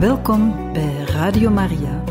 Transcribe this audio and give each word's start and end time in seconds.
Welkom 0.00 0.72
bij 0.72 1.04
Radio 1.06 1.50
Maria. 1.50 2.02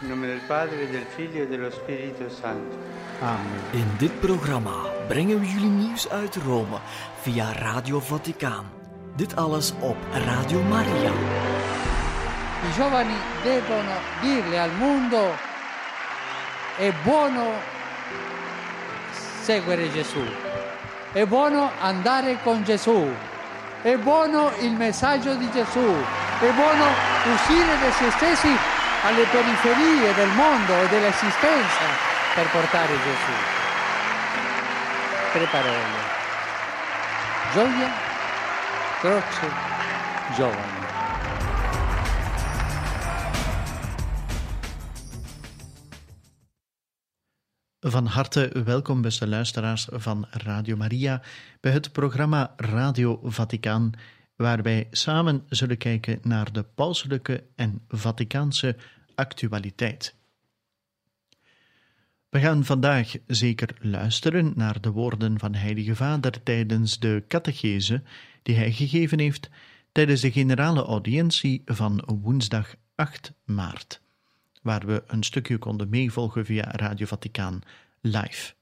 In 0.00 0.08
nome 0.08 0.26
del 0.26 0.40
Padre, 0.46 0.90
del 0.90 1.02
Figlio 1.08 1.42
e 1.42 1.48
dello 1.48 1.70
Spirito 1.70 2.28
Santo. 2.28 2.76
Amen. 3.20 3.40
In 3.72 3.86
dit 3.98 4.20
programma 4.20 4.72
brengen 5.08 5.40
we 5.40 5.46
jullie 5.46 5.70
nieuws 5.70 6.08
uit 6.08 6.36
Rome 6.36 6.78
via 7.20 7.52
Radio 7.52 8.00
Vaticaan. 8.00 8.64
Dit 9.16 9.36
alles 9.36 9.72
op 9.80 9.96
Radio 10.12 10.62
Maria. 10.62 11.47
I 12.68 12.72
giovani 12.72 13.18
devono 13.42 13.92
dirle 14.20 14.60
al 14.60 14.70
mondo 14.72 15.34
è 16.76 16.92
buono 17.02 17.52
seguire 19.40 19.90
Gesù, 19.90 20.22
è 21.12 21.24
buono 21.24 21.72
andare 21.80 22.36
con 22.42 22.62
Gesù, 22.64 23.10
è 23.80 23.96
buono 23.96 24.52
il 24.58 24.72
messaggio 24.72 25.34
di 25.34 25.50
Gesù, 25.50 26.04
è 26.40 26.50
buono 26.50 26.84
uscire 27.32 27.78
da 27.80 27.90
se 27.90 28.10
stessi 28.10 28.54
alle 29.02 29.24
periferie 29.24 30.12
del 30.12 30.28
mondo 30.28 30.82
e 30.82 30.88
dell'esistenza 30.88 31.84
per 32.34 32.46
portare 32.50 32.92
Gesù. 32.92 33.32
Tre 35.32 35.44
parole. 35.46 36.16
Gioia, 37.54 37.90
croce, 39.00 39.50
giovani. 40.34 40.77
Van 47.80 48.06
harte 48.06 48.62
welkom, 48.64 49.02
beste 49.02 49.28
luisteraars 49.28 49.88
van 49.90 50.26
Radio 50.30 50.76
Maria, 50.76 51.22
bij 51.60 51.72
het 51.72 51.92
programma 51.92 52.54
Radio 52.56 53.20
Vaticaan, 53.24 53.92
waar 54.36 54.62
wij 54.62 54.88
samen 54.90 55.44
zullen 55.48 55.78
kijken 55.78 56.18
naar 56.22 56.52
de 56.52 56.62
pauselijke 56.62 57.44
en 57.54 57.84
Vaticaanse 57.88 58.76
actualiteit. 59.14 60.14
We 62.28 62.40
gaan 62.40 62.64
vandaag 62.64 63.12
zeker 63.26 63.76
luisteren 63.80 64.52
naar 64.56 64.80
de 64.80 64.90
woorden 64.90 65.38
van 65.38 65.54
Heilige 65.54 65.96
Vader 65.96 66.42
tijdens 66.42 66.98
de 66.98 67.24
catechese 67.28 68.02
die 68.42 68.56
hij 68.56 68.72
gegeven 68.72 69.18
heeft 69.18 69.50
tijdens 69.92 70.20
de 70.20 70.32
generale 70.32 70.82
audiëntie 70.82 71.62
van 71.64 72.02
woensdag 72.22 72.74
8 72.94 73.32
maart 73.44 74.00
waar 74.62 74.86
we 74.86 75.02
een 75.06 75.22
stukje 75.22 75.58
konden 75.58 75.88
meevolgen 75.88 76.44
via 76.44 76.70
Radio 76.70 77.06
Vaticaan 77.06 77.60
live. 78.00 78.54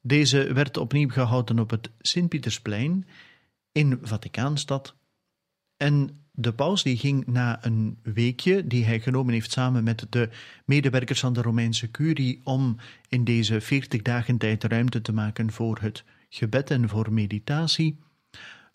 Deze 0.00 0.52
werd 0.52 0.76
opnieuw 0.76 1.08
gehouden 1.08 1.58
op 1.58 1.70
het 1.70 1.90
Sint-Pietersplein 2.00 3.06
in 3.72 3.98
Vaticaanstad. 4.02 4.94
En 5.76 6.26
de 6.32 6.52
paus 6.52 6.82
die 6.82 6.96
ging 6.96 7.26
na 7.26 7.64
een 7.64 7.98
weekje 8.02 8.66
die 8.66 8.84
hij 8.84 9.00
genomen 9.00 9.32
heeft 9.32 9.52
samen 9.52 9.84
met 9.84 10.06
de 10.10 10.28
medewerkers 10.64 11.20
van 11.20 11.32
de 11.32 11.42
Romeinse 11.42 11.90
curie 11.90 12.40
om 12.44 12.76
in 13.08 13.24
deze 13.24 13.60
veertig 13.60 14.02
dagen 14.02 14.38
tijd 14.38 14.64
ruimte 14.64 15.00
te 15.00 15.12
maken 15.12 15.52
voor 15.52 15.78
het 15.80 16.04
gebed 16.28 16.70
en 16.70 16.88
voor 16.88 17.12
meditatie, 17.12 17.98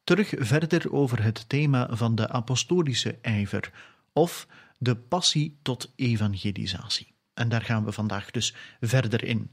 terug 0.04 0.34
verder 0.38 0.92
over 0.92 1.24
het 1.24 1.50
thema 1.50 1.96
van 1.96 2.16
de 2.16 2.30
apostolische 2.30 3.18
ijver 3.22 3.72
of 4.14 4.48
de 4.82 4.96
passie 4.96 5.60
tot 5.62 5.92
evangelisatie. 5.96 7.16
En 7.34 7.50
daar 7.50 7.62
gaan 7.62 7.86
we 7.86 7.92
vandaag 7.92 8.32
dus 8.32 8.56
verder 8.80 9.24
in. 9.24 9.50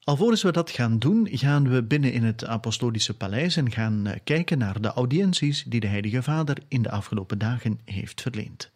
Alvorens 0.00 0.42
we 0.42 0.52
dat 0.52 0.70
gaan 0.70 0.98
doen, 0.98 1.28
gaan 1.30 1.68
we 1.68 1.82
binnen 1.82 2.12
in 2.12 2.24
het 2.24 2.44
Apostolische 2.46 3.16
Paleis 3.16 3.56
en 3.56 3.70
gaan 3.70 4.06
eh, 4.06 4.18
kijken 4.24 4.58
naar 4.58 4.80
de 4.80 4.88
audiënties 4.88 5.64
die 5.64 5.80
de 5.80 5.86
Heilige 5.86 6.22
Vader 6.22 6.58
in 6.68 6.82
de 6.82 6.90
afgelopen 6.90 7.38
dagen 7.38 7.80
heeft 7.84 8.20
verleend. 8.20 8.70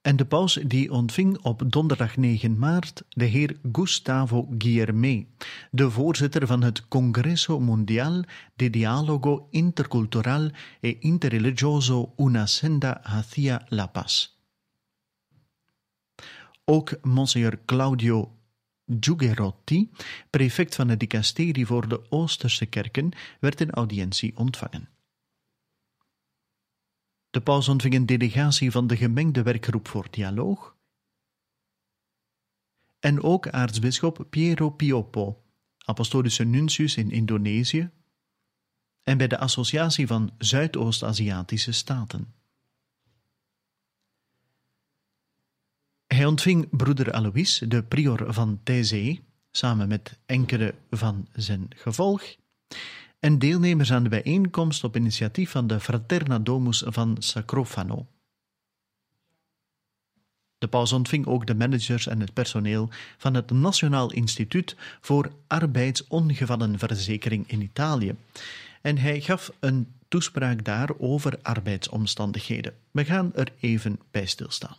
En 0.00 0.16
de 0.16 0.24
paus 0.24 0.54
die 0.54 0.92
ontving 0.92 1.38
op 1.38 1.62
donderdag 1.66 2.16
9 2.16 2.58
maart 2.58 3.02
de 3.08 3.24
heer 3.24 3.56
Gustavo 3.72 4.48
Guillermé, 4.58 5.26
de 5.70 5.90
voorzitter 5.90 6.46
van 6.46 6.62
het 6.62 6.88
Congresso 6.88 7.60
Mundial 7.60 8.24
de 8.54 8.70
Dialogo 8.70 9.46
Intercultural 9.50 10.50
e 10.80 10.96
Interreligioso 11.00 12.12
Una 12.16 12.46
Senda 12.46 13.00
Hacia 13.02 13.66
la 13.68 13.86
Paz. 13.86 14.38
Ook 16.64 16.98
Monsignor 17.02 17.58
Claudio 17.64 18.36
Giugerotti, 19.00 19.90
prefect 20.30 20.74
van 20.74 20.88
het 20.88 21.00
dicasterie 21.00 21.66
voor 21.66 21.88
de 21.88 22.10
Oosterse 22.10 22.66
kerken, 22.66 23.10
werd 23.40 23.60
in 23.60 23.70
audiëntie 23.70 24.36
ontvangen. 24.36 24.88
De 27.30 27.40
paus 27.40 27.68
ontving 27.68 27.94
een 27.94 28.06
delegatie 28.06 28.70
van 28.70 28.86
de 28.86 28.96
gemengde 28.96 29.42
werkgroep 29.42 29.88
voor 29.88 30.06
dialoog. 30.10 30.76
En 32.98 33.22
ook 33.22 33.48
aartsbisschop 33.48 34.26
Piero 34.30 34.70
Piopo, 34.70 35.42
apostolische 35.78 36.44
nuntius 36.44 36.96
in 36.96 37.10
Indonesië, 37.10 37.90
en 39.02 39.18
bij 39.18 39.28
de 39.28 39.38
Associatie 39.38 40.06
van 40.06 40.34
Zuidoost-Aziatische 40.38 41.72
Staten. 41.72 42.34
Hij 46.06 46.26
ontving 46.26 46.76
broeder 46.76 47.12
Alois, 47.12 47.58
de 47.58 47.84
prior 47.84 48.32
van 48.32 48.60
Taizé, 48.62 49.20
samen 49.50 49.88
met 49.88 50.18
enkele 50.26 50.74
van 50.90 51.28
zijn 51.32 51.66
gevolg, 51.76 52.36
en 53.20 53.38
deelnemers 53.38 53.92
aan 53.92 54.02
de 54.02 54.08
bijeenkomst 54.08 54.84
op 54.84 54.96
initiatief 54.96 55.50
van 55.50 55.66
de 55.66 55.80
Fraterna 55.80 56.38
Domus 56.38 56.82
van 56.86 57.16
Sacrofano. 57.18 58.06
De 60.58 60.68
paus 60.68 60.92
ontving 60.92 61.26
ook 61.26 61.46
de 61.46 61.54
managers 61.54 62.06
en 62.06 62.20
het 62.20 62.32
personeel 62.32 62.88
van 63.18 63.34
het 63.34 63.50
Nationaal 63.50 64.12
Instituut 64.12 64.76
voor 65.00 65.32
Arbeidsongevallenverzekering 65.46 67.50
in 67.50 67.62
Italië. 67.62 68.16
En 68.82 68.98
hij 68.98 69.20
gaf 69.20 69.52
een 69.60 69.94
toespraak 70.08 70.64
daar 70.64 70.90
over 70.98 71.38
arbeidsomstandigheden. 71.42 72.74
We 72.90 73.04
gaan 73.04 73.34
er 73.34 73.52
even 73.60 74.00
bij 74.10 74.26
stilstaan. 74.26 74.76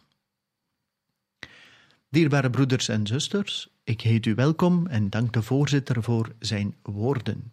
Dierbare 2.09 2.49
broeders 2.49 2.87
en 2.87 3.07
zusters, 3.07 3.69
ik 3.83 4.01
heet 4.01 4.25
u 4.25 4.35
welkom 4.35 4.87
en 4.87 5.09
dank 5.09 5.33
de 5.33 5.41
voorzitter 5.41 6.03
voor 6.03 6.35
zijn 6.39 6.75
woorden. 6.81 7.51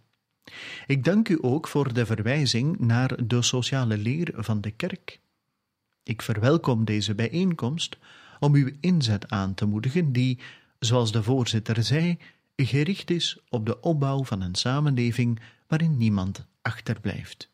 Ik 0.87 1.05
dank 1.05 1.29
u 1.29 1.39
ook 1.41 1.69
voor 1.69 1.93
de 1.93 2.07
verwijzing 2.07 2.79
naar 2.79 3.27
de 3.27 3.43
sociale 3.43 3.99
leer 3.99 4.33
van 4.37 4.61
de 4.61 4.71
kerk. 4.71 5.21
Ik 6.03 6.23
verwelkom 6.23 6.85
deze 6.85 7.15
bijeenkomst 7.15 7.99
om 8.39 8.55
uw 8.55 8.71
inzet 8.81 9.31
aan 9.31 9.55
te 9.55 9.65
moedigen, 9.65 10.13
die, 10.13 10.39
zoals 10.79 11.13
de 11.13 11.23
voorzitter 11.23 11.83
zei, 11.83 12.19
gericht 12.57 13.11
is 13.11 13.39
op 13.49 13.67
de 13.67 13.81
opbouw 13.81 14.25
van 14.25 14.41
een 14.41 14.55
samenleving 14.55 15.41
waarin 15.67 15.97
niemand 15.97 16.47
achterblijft. 16.63 17.51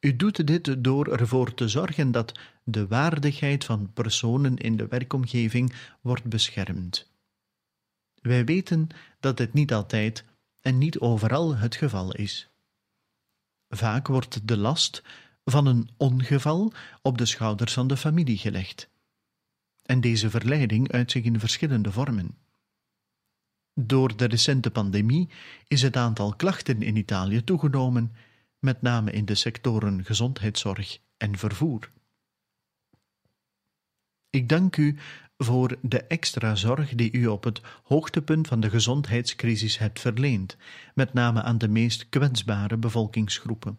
U 0.00 0.16
doet 0.16 0.46
dit 0.46 0.84
door 0.84 1.06
ervoor 1.06 1.54
te 1.54 1.68
zorgen 1.68 2.12
dat 2.12 2.38
de 2.64 2.86
waardigheid 2.86 3.64
van 3.64 3.92
personen 3.92 4.56
in 4.56 4.76
de 4.76 4.86
werkomgeving 4.86 5.72
wordt 6.00 6.24
beschermd. 6.24 7.10
Wij 8.22 8.44
weten 8.44 8.88
dat 9.20 9.38
het 9.38 9.52
niet 9.52 9.72
altijd 9.72 10.24
en 10.66 10.78
niet 10.78 10.98
overal 10.98 11.56
het 11.56 11.74
geval 11.74 12.14
is. 12.14 12.48
Vaak 13.68 14.06
wordt 14.06 14.48
de 14.48 14.56
last 14.56 15.02
van 15.44 15.66
een 15.66 15.88
ongeval 15.96 16.72
op 17.02 17.18
de 17.18 17.26
schouders 17.26 17.72
van 17.72 17.86
de 17.86 17.96
familie 17.96 18.38
gelegd. 18.38 18.88
En 19.82 20.00
deze 20.00 20.30
verleiding 20.30 20.92
uit 20.92 21.10
zich 21.10 21.24
in 21.24 21.40
verschillende 21.40 21.92
vormen. 21.92 22.38
Door 23.74 24.16
de 24.16 24.24
recente 24.24 24.70
pandemie 24.70 25.28
is 25.66 25.82
het 25.82 25.96
aantal 25.96 26.34
klachten 26.34 26.82
in 26.82 26.96
Italië 26.96 27.44
toegenomen, 27.44 28.14
met 28.58 28.82
name 28.82 29.10
in 29.10 29.24
de 29.24 29.34
sectoren 29.34 30.04
gezondheidszorg 30.04 30.98
en 31.16 31.38
vervoer. 31.38 31.90
Ik 34.30 34.48
dank 34.48 34.76
u 34.76 34.98
voor 35.38 35.76
de 35.82 36.02
extra 36.02 36.54
zorg 36.54 36.94
die 36.94 37.12
u 37.12 37.26
op 37.26 37.44
het 37.44 37.60
hoogtepunt 37.82 38.48
van 38.48 38.60
de 38.60 38.70
gezondheidscrisis 38.70 39.78
hebt 39.78 40.00
verleend, 40.00 40.56
met 40.94 41.12
name 41.12 41.42
aan 41.42 41.58
de 41.58 41.68
meest 41.68 42.08
kwetsbare 42.08 42.76
bevolkingsgroepen. 42.76 43.78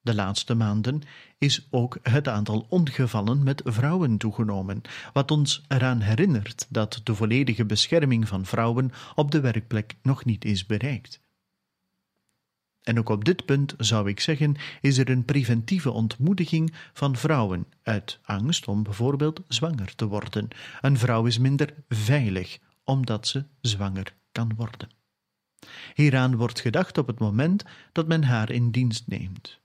de 0.00 0.14
laatste 0.14 0.54
maanden 0.54 1.02
is 1.38 1.66
ook 1.70 1.98
het 2.02 2.28
aantal 2.28 2.66
ongevallen 2.68 3.42
met 3.42 3.62
vrouwen 3.64 4.18
toegenomen, 4.18 4.82
wat 5.12 5.30
ons 5.30 5.64
eraan 5.68 6.00
herinnert 6.00 6.66
dat 6.68 7.00
de 7.04 7.14
volledige 7.14 7.64
bescherming 7.64 8.28
van 8.28 8.44
vrouwen 8.44 8.92
op 9.14 9.30
de 9.30 9.40
werkplek 9.40 9.94
nog 10.02 10.24
niet 10.24 10.44
is 10.44 10.66
bereikt. 10.66 11.25
En 12.86 12.98
ook 12.98 13.08
op 13.08 13.24
dit 13.24 13.44
punt 13.44 13.74
zou 13.78 14.08
ik 14.08 14.20
zeggen, 14.20 14.54
is 14.80 14.98
er 14.98 15.10
een 15.10 15.24
preventieve 15.24 15.90
ontmoediging 15.90 16.72
van 16.92 17.16
vrouwen 17.16 17.66
uit 17.82 18.18
angst 18.22 18.68
om 18.68 18.82
bijvoorbeeld 18.82 19.40
zwanger 19.48 19.94
te 19.94 20.06
worden. 20.06 20.48
Een 20.80 20.98
vrouw 20.98 21.24
is 21.24 21.38
minder 21.38 21.74
veilig 21.88 22.58
omdat 22.84 23.26
ze 23.26 23.44
zwanger 23.60 24.14
kan 24.32 24.52
worden. 24.56 24.88
Hieraan 25.94 26.36
wordt 26.36 26.60
gedacht 26.60 26.98
op 26.98 27.06
het 27.06 27.18
moment 27.18 27.64
dat 27.92 28.08
men 28.08 28.24
haar 28.24 28.50
in 28.50 28.70
dienst 28.70 29.06
neemt. 29.06 29.60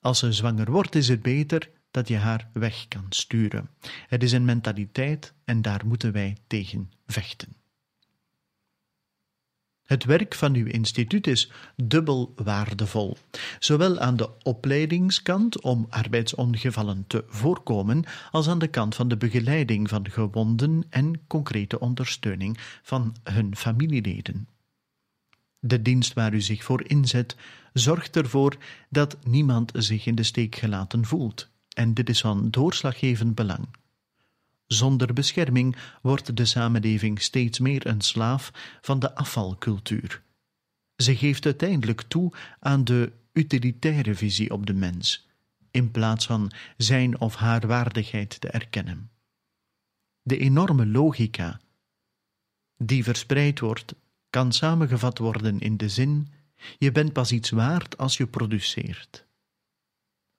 Als 0.00 0.18
ze 0.18 0.32
zwanger 0.32 0.70
wordt, 0.70 0.94
is 0.94 1.08
het 1.08 1.22
beter 1.22 1.70
dat 1.90 2.08
je 2.08 2.16
haar 2.16 2.50
weg 2.52 2.88
kan 2.88 3.06
sturen. 3.08 3.70
Het 4.08 4.22
is 4.22 4.32
een 4.32 4.44
mentaliteit 4.44 5.34
en 5.44 5.62
daar 5.62 5.86
moeten 5.86 6.12
wij 6.12 6.36
tegen 6.46 6.92
vechten. 7.06 7.56
Het 9.86 10.04
werk 10.04 10.34
van 10.34 10.54
uw 10.54 10.66
instituut 10.66 11.26
is 11.26 11.50
dubbel 11.76 12.32
waardevol, 12.36 13.16
zowel 13.58 13.98
aan 13.98 14.16
de 14.16 14.30
opleidingskant 14.42 15.60
om 15.60 15.86
arbeidsongevallen 15.90 17.04
te 17.06 17.24
voorkomen, 17.28 18.04
als 18.30 18.48
aan 18.48 18.58
de 18.58 18.68
kant 18.68 18.94
van 18.94 19.08
de 19.08 19.16
begeleiding 19.16 19.88
van 19.88 20.10
gewonden 20.10 20.84
en 20.90 21.20
concrete 21.26 21.80
ondersteuning 21.80 22.58
van 22.82 23.14
hun 23.22 23.56
familieleden. 23.56 24.48
De 25.58 25.82
dienst 25.82 26.12
waar 26.12 26.34
u 26.34 26.40
zich 26.40 26.64
voor 26.64 26.88
inzet 26.88 27.36
zorgt 27.72 28.16
ervoor 28.16 28.56
dat 28.90 29.16
niemand 29.24 29.72
zich 29.74 30.06
in 30.06 30.14
de 30.14 30.22
steek 30.22 30.54
gelaten 30.54 31.04
voelt, 31.04 31.48
en 31.68 31.94
dit 31.94 32.08
is 32.08 32.20
van 32.20 32.50
doorslaggevend 32.50 33.34
belang. 33.34 33.68
Zonder 34.66 35.12
bescherming 35.12 35.76
wordt 36.02 36.36
de 36.36 36.44
samenleving 36.44 37.20
steeds 37.22 37.58
meer 37.58 37.86
een 37.86 38.00
slaaf 38.00 38.78
van 38.80 38.98
de 38.98 39.14
afvalcultuur. 39.14 40.22
Ze 40.96 41.16
geeft 41.16 41.44
uiteindelijk 41.44 42.02
toe 42.02 42.32
aan 42.58 42.84
de 42.84 43.12
utilitaire 43.32 44.14
visie 44.14 44.50
op 44.50 44.66
de 44.66 44.74
mens, 44.74 45.28
in 45.70 45.90
plaats 45.90 46.26
van 46.26 46.52
zijn 46.76 47.20
of 47.20 47.34
haar 47.34 47.66
waardigheid 47.66 48.40
te 48.40 48.48
erkennen. 48.48 49.10
De 50.22 50.38
enorme 50.38 50.86
logica 50.86 51.60
die 52.76 53.04
verspreid 53.04 53.60
wordt, 53.60 53.94
kan 54.30 54.52
samengevat 54.52 55.18
worden 55.18 55.58
in 55.60 55.76
de 55.76 55.88
zin: 55.88 56.28
je 56.78 56.92
bent 56.92 57.12
pas 57.12 57.32
iets 57.32 57.50
waard 57.50 57.98
als 57.98 58.16
je 58.16 58.26
produceert. 58.26 59.26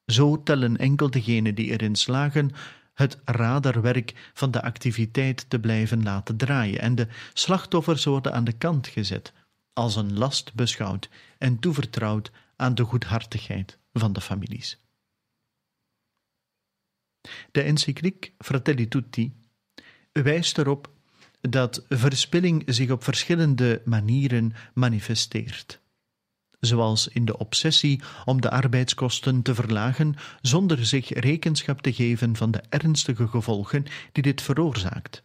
Zo 0.05 0.43
tellen 0.43 0.77
enkel 0.77 1.09
degenen 1.09 1.55
die 1.55 1.71
erin 1.71 1.95
slagen 1.95 2.51
het 2.97 3.19
radarwerk 3.25 4.31
van 4.33 4.51
de 4.51 4.61
activiteit 4.61 5.49
te 5.49 5.59
blijven 5.59 6.03
laten 6.03 6.37
draaien 6.37 6.79
en 6.79 6.95
de 6.95 7.07
slachtoffers 7.33 8.05
worden 8.05 8.33
aan 8.33 8.43
de 8.43 8.57
kant 8.57 8.87
gezet, 8.87 9.33
als 9.73 9.95
een 9.95 10.17
last 10.17 10.53
beschouwd 10.53 11.09
en 11.37 11.59
toevertrouwd 11.59 12.31
aan 12.55 12.75
de 12.75 12.83
goedhartigheid 12.83 13.77
van 13.93 14.13
de 14.13 14.21
families. 14.21 14.79
De 17.51 17.61
encycliek 17.61 18.33
Fratelli 18.37 18.87
Tutti 18.87 19.33
wijst 20.11 20.57
erop 20.57 20.91
dat 21.41 21.85
verspilling 21.89 22.63
zich 22.65 22.89
op 22.89 23.03
verschillende 23.03 23.81
manieren 23.85 24.53
manifesteert 24.73 25.81
zoals 26.59 27.07
in 27.07 27.25
de 27.25 27.37
obsessie 27.37 28.01
om 28.25 28.41
de 28.41 28.49
arbeidskosten 28.49 29.41
te 29.41 29.55
verlagen 29.55 30.15
zonder 30.41 30.85
zich 30.85 31.09
rekenschap 31.09 31.81
te 31.81 31.93
geven 31.93 32.35
van 32.35 32.51
de 32.51 32.61
ernstige 32.69 33.27
gevolgen 33.27 33.85
die 34.11 34.23
dit 34.23 34.41
veroorzaakt. 34.41 35.23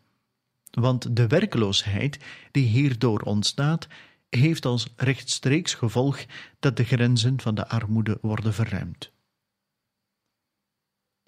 Want 0.71 1.17
de 1.17 1.27
werkloosheid 1.27 2.19
die 2.51 2.67
hierdoor 2.67 3.21
ontstaat, 3.21 3.89
heeft 4.29 4.65
als 4.65 4.93
rechtstreeks 4.97 5.75
gevolg 5.75 6.25
dat 6.61 6.77
de 6.77 6.85
grenzen 6.85 7.41
van 7.41 7.55
de 7.55 7.69
armoede 7.69 8.19
worden 8.21 8.55
verruimd. 8.55 9.13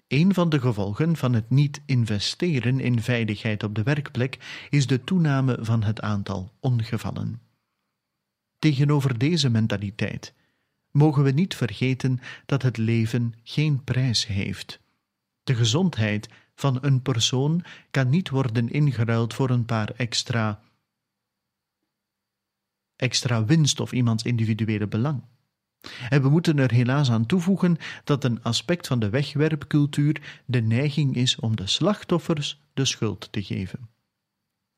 Een 0.07 0.33
van 0.33 0.49
de 0.49 0.59
gevolgen 0.59 1.15
van 1.15 1.33
het 1.33 1.49
niet 1.49 1.81
investeren 1.85 2.79
in 2.79 3.01
veiligheid 3.01 3.63
op 3.63 3.75
de 3.75 3.83
werkplek 3.83 4.67
is 4.69 4.87
de 4.87 5.03
toename 5.03 5.57
van 5.61 5.83
het 5.83 6.01
aantal 6.01 6.51
ongevallen. 6.59 7.44
Tegenover 8.65 9.17
deze 9.17 9.49
mentaliteit 9.49 10.33
mogen 10.91 11.23
we 11.23 11.31
niet 11.31 11.55
vergeten 11.55 12.19
dat 12.45 12.61
het 12.61 12.77
leven 12.77 13.33
geen 13.43 13.83
prijs 13.83 14.27
heeft. 14.27 14.79
De 15.43 15.55
gezondheid 15.55 16.29
van 16.55 16.77
een 16.81 17.01
persoon 17.01 17.63
kan 17.91 18.09
niet 18.09 18.29
worden 18.29 18.69
ingeruild 18.69 19.33
voor 19.33 19.49
een 19.49 19.65
paar 19.65 19.89
extra 19.89 20.61
extra 22.95 23.45
winst 23.45 23.79
of 23.79 23.91
iemands 23.91 24.23
individuele 24.23 24.87
belang. 24.87 25.23
En 26.09 26.21
we 26.21 26.29
moeten 26.29 26.57
er 26.57 26.71
helaas 26.71 27.11
aan 27.11 27.25
toevoegen 27.25 27.77
dat 28.03 28.23
een 28.23 28.43
aspect 28.43 28.87
van 28.87 28.99
de 28.99 29.09
wegwerpcultuur 29.09 30.41
de 30.45 30.61
neiging 30.61 31.15
is 31.15 31.35
om 31.39 31.55
de 31.55 31.67
slachtoffers 31.67 32.61
de 32.73 32.85
schuld 32.85 33.31
te 33.31 33.43
geven. 33.43 33.94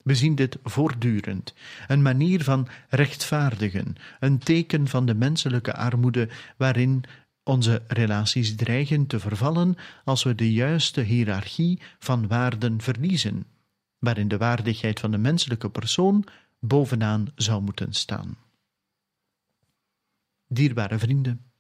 We 0.08 0.16
zien 0.16 0.36
dit 0.36 0.58
voortdurend. 0.64 1.54
Een 1.88 2.02
manier 2.02 2.44
van 2.44 2.68
rechtvaardigen, 2.90 3.96
een 4.20 4.38
teken 4.38 4.88
van 4.88 5.06
de 5.06 5.14
menselijke 5.14 5.74
armoede 5.74 6.30
waarin 6.58 7.04
onze 7.44 7.82
relaties 7.88 8.56
dreigen 8.56 9.08
te 9.08 9.20
vervallen 9.20 9.76
als 10.04 10.24
we 10.24 10.36
de 10.36 10.54
juiste 10.54 11.02
hiërarchie 11.02 11.82
van 12.00 12.28
waarden 12.28 12.82
verliezen, 12.82 13.46
waarin 14.00 14.28
de 14.28 14.38
waardigheid 14.38 15.00
van 15.00 15.12
de 15.12 15.18
menselijke 15.18 15.70
persoon 15.70 16.24
bovenaan 16.60 17.28
zou 17.36 17.62
moeten 17.62 17.94
staan. 17.94 18.38
Dierbare 20.48 21.00
vrienden, 21.00 21.52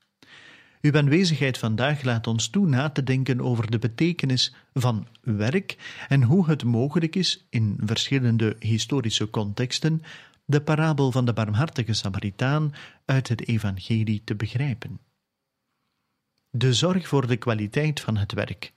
uw 0.88 0.98
aanwezigheid 0.98 1.58
vandaag 1.58 2.04
laat 2.04 2.28
ons 2.28 2.48
toe 2.48 2.68
na 2.68 2.90
te 2.90 3.04
denken 3.04 3.42
over 3.42 3.72
de 3.72 3.80
betekenis 3.80 4.54
van 4.74 5.08
werk 5.22 5.78
en 6.08 6.24
hoe 6.24 6.50
het 6.50 6.64
mogelijk 6.64 7.16
is 7.16 7.46
in 7.50 7.80
verschillende 7.86 8.56
historische 8.60 9.30
contexten 9.30 10.02
de 10.46 10.62
parabel 10.62 11.12
van 11.12 11.26
de 11.26 11.34
barmhartige 11.34 11.94
Samaritaan 11.94 12.74
uit 13.06 13.28
het 13.28 13.48
Evangelie 13.48 14.22
te 14.24 14.36
begrijpen. 14.36 15.00
De 16.50 16.74
zorg 16.74 17.08
voor 17.08 17.28
de 17.28 17.38
kwaliteit 17.38 18.00
van 18.00 18.18
het 18.18 18.32
werk 18.34 18.74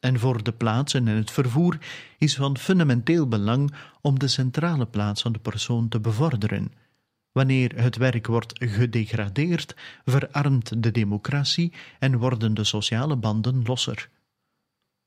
en 0.00 0.18
voor 0.18 0.42
de 0.42 0.52
plaatsen 0.52 1.08
en 1.08 1.16
het 1.16 1.30
vervoer 1.30 1.78
is 2.18 2.34
van 2.34 2.58
fundamenteel 2.58 3.28
belang 3.28 3.74
om 4.00 4.18
de 4.18 4.28
centrale 4.28 4.86
plaats 4.86 5.22
van 5.22 5.32
de 5.32 5.38
persoon 5.38 5.88
te 5.88 6.00
bevorderen 6.00 6.72
Wanneer 7.32 7.82
het 7.82 7.96
werk 7.96 8.26
wordt 8.26 8.64
gedegradeerd, 8.64 9.76
verarmt 10.04 10.82
de 10.82 10.90
democratie 10.90 11.72
en 11.98 12.18
worden 12.18 12.54
de 12.54 12.64
sociale 12.64 13.16
banden 13.16 13.62
losser. 13.62 14.08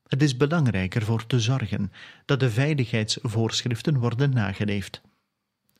Het 0.08 0.22
is 0.22 0.36
belangrijker 0.36 1.02
voor 1.02 1.26
te 1.26 1.40
zorgen 1.40 1.92
dat 2.24 2.40
de 2.40 2.50
veiligheidsvoorschriften 2.50 3.98
worden 3.98 4.30
nageleefd. 4.30 5.00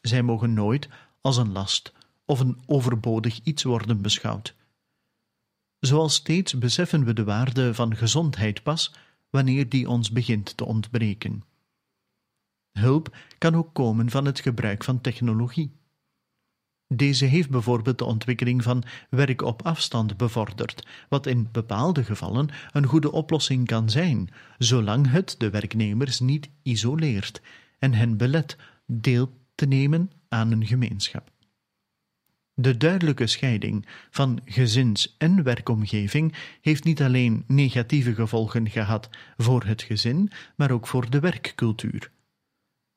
Zij 0.01 0.23
mogen 0.23 0.53
nooit 0.53 0.89
als 1.21 1.37
een 1.37 1.53
last 1.53 1.93
of 2.25 2.41
een 2.41 2.63
overbodig 2.67 3.41
iets 3.43 3.63
worden 3.63 4.03
beschouwd. 4.03 4.55
Zoals 5.79 6.15
steeds 6.15 6.59
beseffen 6.59 7.05
we 7.05 7.13
de 7.13 7.25
waarde 7.25 7.75
van 7.75 7.97
gezondheid 7.97 8.63
pas 8.63 8.95
wanneer 9.31 9.69
die 9.69 9.89
ons 9.89 10.11
begint 10.11 10.57
te 10.57 10.65
ontbreken. 10.65 11.45
Hulp 12.73 13.17
kan 13.39 13.55
ook 13.55 13.75
komen 13.75 14.11
van 14.11 14.25
het 14.25 14.41
gebruik 14.41 14.85
van 14.85 15.01
technologie. 15.01 15.73
Deze 16.89 17.25
heeft 17.25 17.51
bijvoorbeeld 17.51 17.99
de 17.99 18.05
ontwikkeling 18.05 18.63
van 18.63 18.83
werk 19.11 19.43
op 19.43 19.63
afstand 19.63 20.17
bevorderd, 20.17 20.87
wat 21.09 21.27
in 21.27 21.49
bepaalde 21.53 22.05
gevallen 22.05 22.49
een 22.73 22.87
goede 22.87 23.13
oplossing 23.13 23.67
kan 23.67 23.91
zijn, 23.91 24.29
zolang 24.59 25.11
het 25.11 25.35
de 25.39 25.51
werknemers 25.51 26.21
niet 26.21 26.51
isoleert 26.63 27.43
en 27.79 27.95
hen 27.95 28.17
belet 28.17 28.57
deel 28.87 29.33
te 29.55 29.67
nemen 29.67 30.11
aan 30.29 30.53
een 30.53 30.67
gemeenschap. 30.67 31.33
De 32.55 32.77
duidelijke 32.77 33.27
scheiding 33.27 33.87
van 34.11 34.41
gezins- 34.45 35.15
en 35.19 35.43
werkomgeving 35.43 36.35
heeft 36.61 36.85
niet 36.85 37.03
alleen 37.03 37.45
negatieve 37.47 38.15
gevolgen 38.15 38.71
gehad 38.71 39.09
voor 39.37 39.65
het 39.65 39.83
gezin, 39.83 40.31
maar 40.57 40.71
ook 40.71 40.87
voor 40.87 41.11
de 41.11 41.21
werkcultuur. 41.21 42.11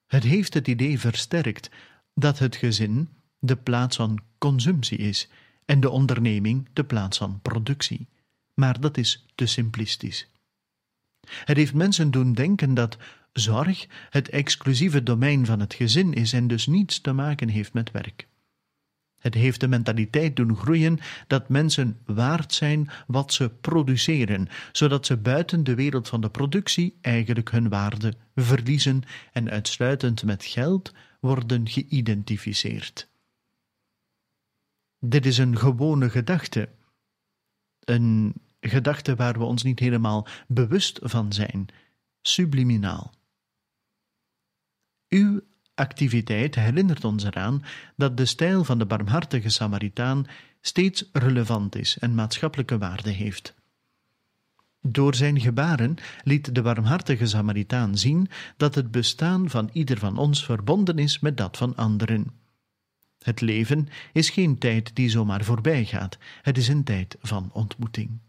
Het 0.08 0.24
heeft 0.24 0.54
het 0.54 0.68
idee 0.68 1.00
versterkt 1.00 1.70
dat 2.14 2.40
het 2.40 2.56
gezin 2.56 3.10
de 3.48 3.56
plaats 3.56 3.96
van 3.96 4.20
consumptie 4.38 4.98
is 4.98 5.30
en 5.66 5.80
de 5.80 5.90
onderneming 5.90 6.68
de 6.74 6.84
plaats 6.84 7.18
van 7.18 7.40
productie. 7.42 8.08
Maar 8.54 8.80
dat 8.80 8.98
is 8.98 9.26
te 9.36 9.46
simplistisch. 9.46 10.28
Het 11.30 11.58
heeft 11.58 11.74
mensen 11.74 12.12
doen 12.12 12.34
denken 12.34 12.74
dat 12.74 12.98
zorg 13.34 13.88
het 14.10 14.30
exclusieve 14.30 15.04
domein 15.04 15.46
van 15.46 15.60
het 15.60 15.74
gezin 15.74 16.14
is 16.14 16.34
en 16.34 16.48
dus 16.48 16.68
niets 16.68 17.02
te 17.02 17.14
maken 17.14 17.50
heeft 17.50 17.74
met 17.74 17.92
werk. 17.92 18.28
Het 19.20 19.34
heeft 19.34 19.60
de 19.60 19.68
mentaliteit 19.68 20.36
doen 20.36 20.56
groeien 20.56 21.00
dat 21.28 21.50
mensen 21.50 22.00
waard 22.06 22.54
zijn 22.54 22.90
wat 23.08 23.34
ze 23.34 23.50
produceren, 23.50 24.48
zodat 24.72 25.06
ze 25.06 25.18
buiten 25.18 25.64
de 25.64 25.76
wereld 25.76 26.08
van 26.08 26.22
de 26.22 26.30
productie 26.30 26.98
eigenlijk 27.02 27.52
hun 27.52 27.70
waarde 27.70 28.14
verliezen 28.36 29.04
en 29.32 29.50
uitsluitend 29.50 30.24
met 30.24 30.46
geld 30.46 30.94
worden 31.20 31.70
geïdentificeerd. 31.70 33.08
Dit 35.00 35.26
is 35.26 35.38
een 35.38 35.58
gewone 35.58 36.10
gedachte, 36.10 36.70
een 37.80 38.34
gedachte 38.60 39.16
waar 39.16 39.38
we 39.38 39.44
ons 39.44 39.64
niet 39.64 39.80
helemaal 39.80 40.28
bewust 40.48 41.00
van 41.02 41.34
zijn, 41.34 41.66
subliminaal. 42.22 43.14
Uw 45.10 45.42
activiteit 45.76 46.56
herinnert 46.56 47.04
ons 47.04 47.24
eraan 47.24 47.64
dat 47.96 48.18
de 48.18 48.26
stijl 48.26 48.64
van 48.64 48.78
de 48.78 48.86
barmhartige 48.86 49.50
Samaritaan 49.50 50.26
steeds 50.62 51.10
relevant 51.12 51.76
is 51.76 51.98
en 51.98 52.16
maatschappelijke 52.16 52.78
waarde 52.78 53.10
heeft. 53.10 53.56
Door 54.82 55.16
zijn 55.16 55.40
gebaren 55.40 55.96
liet 56.24 56.56
de 56.56 56.62
barmhartige 56.62 57.26
Samaritaan 57.26 57.98
zien 57.98 58.30
dat 58.58 58.76
het 58.76 58.92
bestaan 58.92 59.50
van 59.50 59.70
ieder 59.74 59.98
van 59.98 60.18
ons 60.18 60.46
verbonden 60.46 60.98
is 60.98 61.20
met 61.20 61.38
dat 61.38 61.58
van 61.58 61.76
anderen. 61.76 62.46
Het 63.28 63.42
leven 63.42 63.88
is 64.14 64.30
geen 64.30 64.58
tijd 64.58 64.96
die 64.96 65.10
zomaar 65.10 65.44
voorbij 65.44 65.86
gaat, 65.86 66.18
het 66.42 66.58
is 66.58 66.68
een 66.68 66.84
tijd 66.84 67.18
van 67.22 67.50
ontmoeting. 67.54 68.20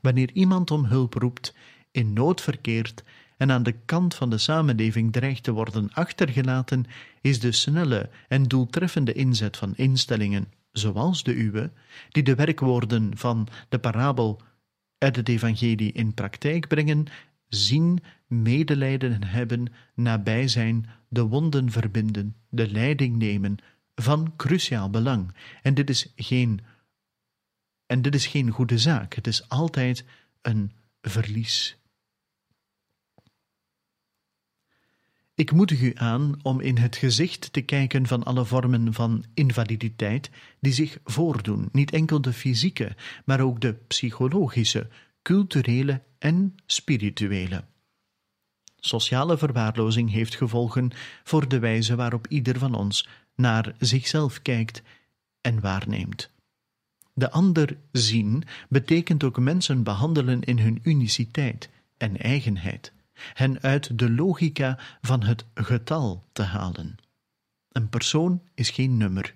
Wanneer 0.00 0.30
iemand 0.32 0.70
om 0.70 0.84
hulp 0.84 1.14
roept, 1.14 1.54
in 1.90 2.12
nood 2.12 2.40
verkeert 2.40 3.04
en 3.36 3.50
aan 3.50 3.62
de 3.62 3.74
kant 3.84 4.14
van 4.14 4.30
de 4.30 4.38
samenleving 4.38 5.12
dreigt 5.12 5.42
te 5.42 5.52
worden 5.52 5.92
achtergelaten, 5.92 6.84
is 7.20 7.40
de 7.40 7.52
snelle 7.52 8.10
en 8.28 8.42
doeltreffende 8.42 9.12
inzet 9.12 9.56
van 9.56 9.76
instellingen, 9.76 10.52
zoals 10.72 11.22
de 11.22 11.34
uwe, 11.34 11.70
die 12.08 12.22
de 12.22 12.34
werkwoorden 12.34 13.16
van 13.16 13.48
de 13.68 13.78
parabel 13.78 14.40
uit 14.98 15.16
het 15.16 15.28
evangelie 15.28 15.92
in 15.92 16.14
praktijk 16.14 16.68
brengen, 16.68 17.06
zien, 17.48 17.98
medelijden 18.26 19.24
hebben, 19.24 19.72
nabij 19.94 20.48
zijn, 20.48 20.88
de 21.08 21.22
wonden 21.22 21.70
verbinden, 21.70 22.36
de 22.48 22.70
leiding 22.70 23.16
nemen, 23.16 23.58
van 24.00 24.32
cruciaal 24.36 24.90
belang. 24.90 25.34
En 25.62 25.74
dit 25.74 25.90
is 25.90 26.12
geen, 26.16 26.60
en 27.86 28.02
dit 28.02 28.14
is 28.14 28.26
geen 28.26 28.50
goede 28.50 28.78
zaak. 28.78 29.14
Het 29.14 29.26
is 29.26 29.48
altijd 29.48 30.04
een 30.42 30.72
verlies. 31.00 31.76
Ik 35.34 35.52
moedig 35.52 35.80
u 35.80 35.92
aan 35.94 36.38
om 36.42 36.60
in 36.60 36.76
het 36.76 36.96
gezicht 36.96 37.52
te 37.52 37.60
kijken 37.60 38.06
van 38.06 38.22
alle 38.22 38.44
vormen 38.44 38.94
van 38.94 39.24
invaliditeit 39.34 40.30
die 40.60 40.72
zich 40.72 40.98
voordoen, 41.04 41.68
niet 41.72 41.92
enkel 41.92 42.20
de 42.20 42.32
fysieke, 42.32 42.96
maar 43.24 43.40
ook 43.40 43.60
de 43.60 43.72
psychologische, 43.74 44.88
culturele 45.22 46.02
en 46.18 46.54
spirituele. 46.66 47.64
Sociale 48.76 49.38
verwaarlozing 49.38 50.10
heeft 50.10 50.34
gevolgen 50.34 50.90
voor 51.24 51.48
de 51.48 51.58
wijze 51.58 51.96
waarop 51.96 52.26
ieder 52.26 52.58
van 52.58 52.74
ons 52.74 53.08
naar 53.38 53.74
zichzelf 53.78 54.42
kijkt 54.42 54.82
en 55.40 55.60
waarneemt. 55.60 56.30
De 57.14 57.30
ander 57.30 57.76
zien 57.92 58.44
betekent 58.68 59.24
ook 59.24 59.38
mensen 59.38 59.82
behandelen 59.82 60.42
in 60.42 60.58
hun 60.58 60.80
uniciteit 60.82 61.68
en 61.96 62.16
eigenheid 62.16 62.92
hen 63.34 63.60
uit 63.60 63.98
de 63.98 64.10
logica 64.10 64.78
van 65.00 65.22
het 65.22 65.44
getal 65.54 66.24
te 66.32 66.42
halen. 66.42 66.96
Een 67.72 67.88
persoon 67.88 68.42
is 68.54 68.70
geen 68.70 68.96
nummer. 68.96 69.34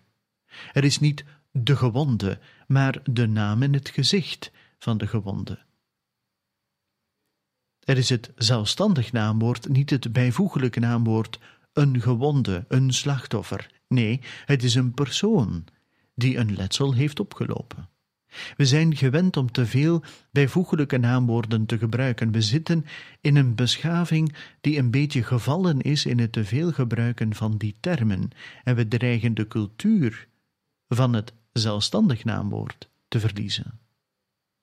Er 0.73 0.85
is 0.85 0.99
niet 0.99 1.25
de 1.50 1.76
gewonde, 1.76 2.38
maar 2.66 3.00
de 3.04 3.26
naam 3.26 3.62
in 3.62 3.75
het 3.75 3.88
gezicht 3.88 4.50
van 4.78 4.99
de 4.99 5.06
gewonde. 5.06 5.59
Er 7.80 7.99
is 7.99 8.09
het 8.09 8.32
zelfstandig 8.37 9.12
naamwoord, 9.12 9.68
niet 9.68 9.90
het 9.90 10.12
bijvoeglijke 10.12 10.80
naamwoord 10.80 11.38
een 11.73 12.00
gewonde, 12.00 12.64
een 12.68 12.92
slachtoffer. 12.92 13.71
Nee, 13.93 14.21
het 14.45 14.63
is 14.63 14.75
een 14.75 14.93
persoon 14.93 15.65
die 16.15 16.37
een 16.37 16.55
letsel 16.55 16.95
heeft 16.95 17.21
opgelopen. 17.21 17.89
We 18.57 18.67
zijn 18.67 18.97
gewend 18.97 19.37
om 19.37 19.53
te 19.53 19.67
veel 19.67 20.03
bijvoeglijke 20.31 20.97
naamwoorden 20.97 21.67
te 21.67 21.79
gebruiken. 21.79 22.33
We 22.33 22.43
zitten 22.43 22.85
in 23.21 23.37
een 23.37 23.55
beschaving 23.55 24.35
die 24.61 24.79
een 24.79 24.91
beetje 24.91 25.23
gevallen 25.23 25.81
is 25.81 26.07
in 26.07 26.19
het 26.19 26.33
te 26.33 26.45
veel 26.45 26.73
gebruiken 26.73 27.35
van 27.35 27.57
die 27.57 27.75
termen, 27.81 28.31
en 28.65 28.77
we 28.77 28.89
dreigen 28.89 29.35
de 29.35 29.49
cultuur 29.49 30.29
van 30.89 31.13
het 31.13 31.33
zelfstandig 31.53 32.25
naamwoord 32.25 32.89
te 33.09 33.21
verliezen. 33.21 33.81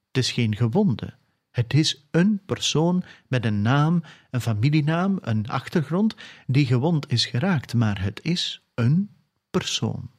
Het 0.08 0.18
is 0.18 0.32
geen 0.32 0.56
gewonde. 0.56 1.14
Het 1.52 1.74
is 1.74 2.08
een 2.12 2.42
persoon 2.46 3.04
met 3.28 3.46
een 3.46 3.62
naam, 3.62 4.04
een 4.32 4.42
familienaam, 4.42 5.18
een 5.22 5.48
achtergrond 5.48 6.16
die 6.48 6.66
gewond 6.66 7.12
is 7.12 7.26
geraakt, 7.26 7.74
maar 7.74 8.02
het 8.02 8.20
is 8.24 8.62
een 8.76 9.10
persoon. 9.50 10.12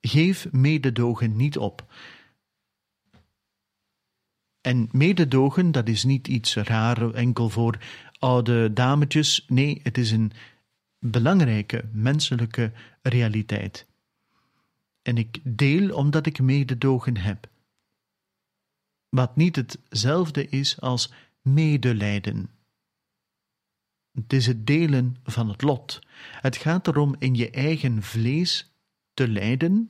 Geef 0.00 0.52
mededogen 0.52 1.36
niet 1.36 1.58
op. 1.58 1.86
En 4.60 4.88
mededogen, 4.92 5.72
dat 5.72 5.88
is 5.88 6.04
niet 6.04 6.28
iets 6.28 6.54
raar 6.54 7.14
enkel 7.14 7.48
voor 7.48 7.78
oude 8.18 8.72
dametjes. 8.72 9.44
Nee, 9.48 9.80
het 9.82 9.98
is 9.98 10.10
een 10.10 10.32
belangrijke 10.98 11.88
menselijke 11.92 12.72
realiteit. 13.02 13.86
En 15.02 15.16
ik 15.16 15.38
deel 15.42 15.94
omdat 15.94 16.26
ik 16.26 16.40
mededogen 16.40 17.16
heb. 17.16 17.50
Wat 19.08 19.36
niet 19.36 19.56
hetzelfde 19.56 20.48
is 20.48 20.80
als 20.80 21.12
medelijden. 21.40 22.50
Het 24.12 24.32
is 24.32 24.46
het 24.46 24.66
delen 24.66 25.16
van 25.24 25.48
het 25.48 25.62
lot. 25.62 25.98
Het 26.40 26.56
gaat 26.56 26.86
erom 26.86 27.14
in 27.18 27.34
je 27.34 27.50
eigen 27.50 28.02
vlees 28.02 28.72
te 29.14 29.28
lijden 29.28 29.88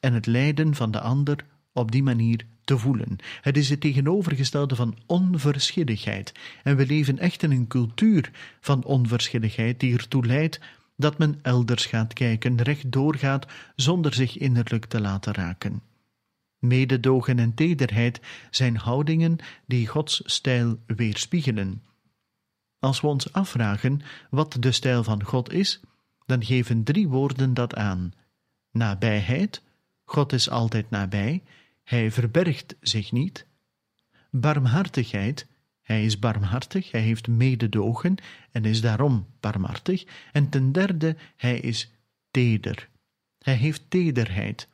en 0.00 0.12
het 0.12 0.26
lijden 0.26 0.74
van 0.74 0.90
de 0.90 1.00
ander 1.00 1.44
op 1.72 1.92
die 1.92 2.02
manier 2.02 2.46
te 2.64 2.78
voelen. 2.78 3.16
Het 3.40 3.56
is 3.56 3.68
het 3.68 3.80
tegenovergestelde 3.80 4.74
van 4.74 4.98
onverschilligheid. 5.06 6.32
En 6.62 6.76
we 6.76 6.86
leven 6.86 7.18
echt 7.18 7.42
in 7.42 7.50
een 7.50 7.66
cultuur 7.66 8.30
van 8.60 8.84
onverschilligheid 8.84 9.80
die 9.80 9.92
ertoe 9.92 10.26
leidt 10.26 10.60
dat 10.96 11.18
men 11.18 11.38
elders 11.42 11.86
gaat 11.86 12.12
kijken, 12.12 12.62
rechtdoor 12.62 13.16
gaat, 13.16 13.46
zonder 13.76 14.14
zich 14.14 14.38
innerlijk 14.38 14.84
te 14.84 15.00
laten 15.00 15.32
raken. 15.32 15.82
Mededogen 16.58 17.38
en 17.38 17.54
tederheid 17.54 18.20
zijn 18.50 18.76
houdingen 18.76 19.36
die 19.66 19.86
Gods 19.86 20.22
stijl 20.24 20.78
weerspiegelen. 20.86 21.82
Als 22.80 23.00
we 23.00 23.06
ons 23.06 23.32
afvragen 23.32 24.00
wat 24.30 24.56
de 24.60 24.72
stijl 24.72 25.04
van 25.04 25.24
God 25.24 25.52
is, 25.52 25.80
dan 26.26 26.44
geven 26.44 26.84
drie 26.84 27.08
woorden 27.08 27.54
dat 27.54 27.74
aan: 27.74 28.12
nabijheid, 28.70 29.62
God 30.04 30.32
is 30.32 30.50
altijd 30.50 30.90
nabij, 30.90 31.42
hij 31.84 32.10
verbergt 32.10 32.76
zich 32.80 33.12
niet. 33.12 33.46
Barmhartigheid, 34.30 35.46
hij 35.82 36.04
is 36.04 36.18
barmhartig, 36.18 36.90
hij 36.90 37.00
heeft 37.00 37.28
mededogen 37.28 38.14
en 38.50 38.64
is 38.64 38.80
daarom 38.80 39.26
barmhartig. 39.40 40.04
En 40.32 40.48
ten 40.48 40.72
derde, 40.72 41.16
hij 41.36 41.58
is 41.60 41.92
teder. 42.30 42.88
Hij 43.38 43.54
heeft 43.54 43.90
tederheid, 43.90 44.68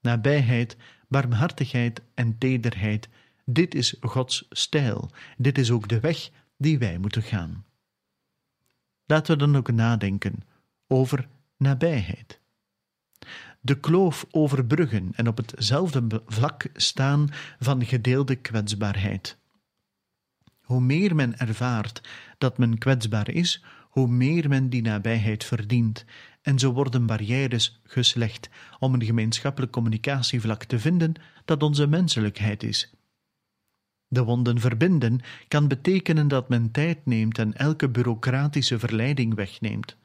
nabijheid, 0.00 0.76
barmhartigheid 1.08 2.02
en 2.14 2.38
tederheid. 2.38 3.08
Dit 3.44 3.74
is 3.74 3.96
Gods 4.00 4.46
stijl. 4.50 5.10
Dit 5.36 5.58
is 5.58 5.70
ook 5.70 5.88
de 5.88 6.00
weg 6.00 6.30
die 6.56 6.78
wij 6.78 6.98
moeten 6.98 7.22
gaan. 7.22 7.64
Laten 9.06 9.32
we 9.32 9.38
dan 9.38 9.56
ook 9.56 9.72
nadenken 9.72 10.42
over 10.86 11.28
nabijheid 11.56 12.40
de 13.66 13.80
kloof 13.80 14.26
overbruggen 14.30 15.10
en 15.14 15.28
op 15.28 15.36
hetzelfde 15.36 16.22
vlak 16.26 16.66
staan 16.74 17.28
van 17.58 17.84
gedeelde 17.84 18.36
kwetsbaarheid. 18.36 19.38
Hoe 20.60 20.80
meer 20.80 21.14
men 21.14 21.38
ervaart 21.38 22.00
dat 22.38 22.58
men 22.58 22.78
kwetsbaar 22.78 23.30
is, 23.30 23.64
hoe 23.82 24.08
meer 24.08 24.48
men 24.48 24.68
die 24.68 24.82
nabijheid 24.82 25.44
verdient, 25.44 26.04
en 26.42 26.58
zo 26.58 26.72
worden 26.72 27.06
barrières 27.06 27.80
geslecht 27.84 28.48
om 28.78 28.94
een 28.94 29.04
gemeenschappelijk 29.04 29.72
communicatievlak 29.72 30.64
te 30.64 30.78
vinden 30.78 31.14
dat 31.44 31.62
onze 31.62 31.86
menselijkheid 31.86 32.62
is. 32.62 32.94
De 34.08 34.24
wonden 34.24 34.60
verbinden 34.60 35.20
kan 35.48 35.68
betekenen 35.68 36.28
dat 36.28 36.48
men 36.48 36.70
tijd 36.70 37.06
neemt 37.06 37.38
en 37.38 37.54
elke 37.54 37.88
bureaucratische 37.88 38.78
verleiding 38.78 39.34
wegneemt 39.34 39.96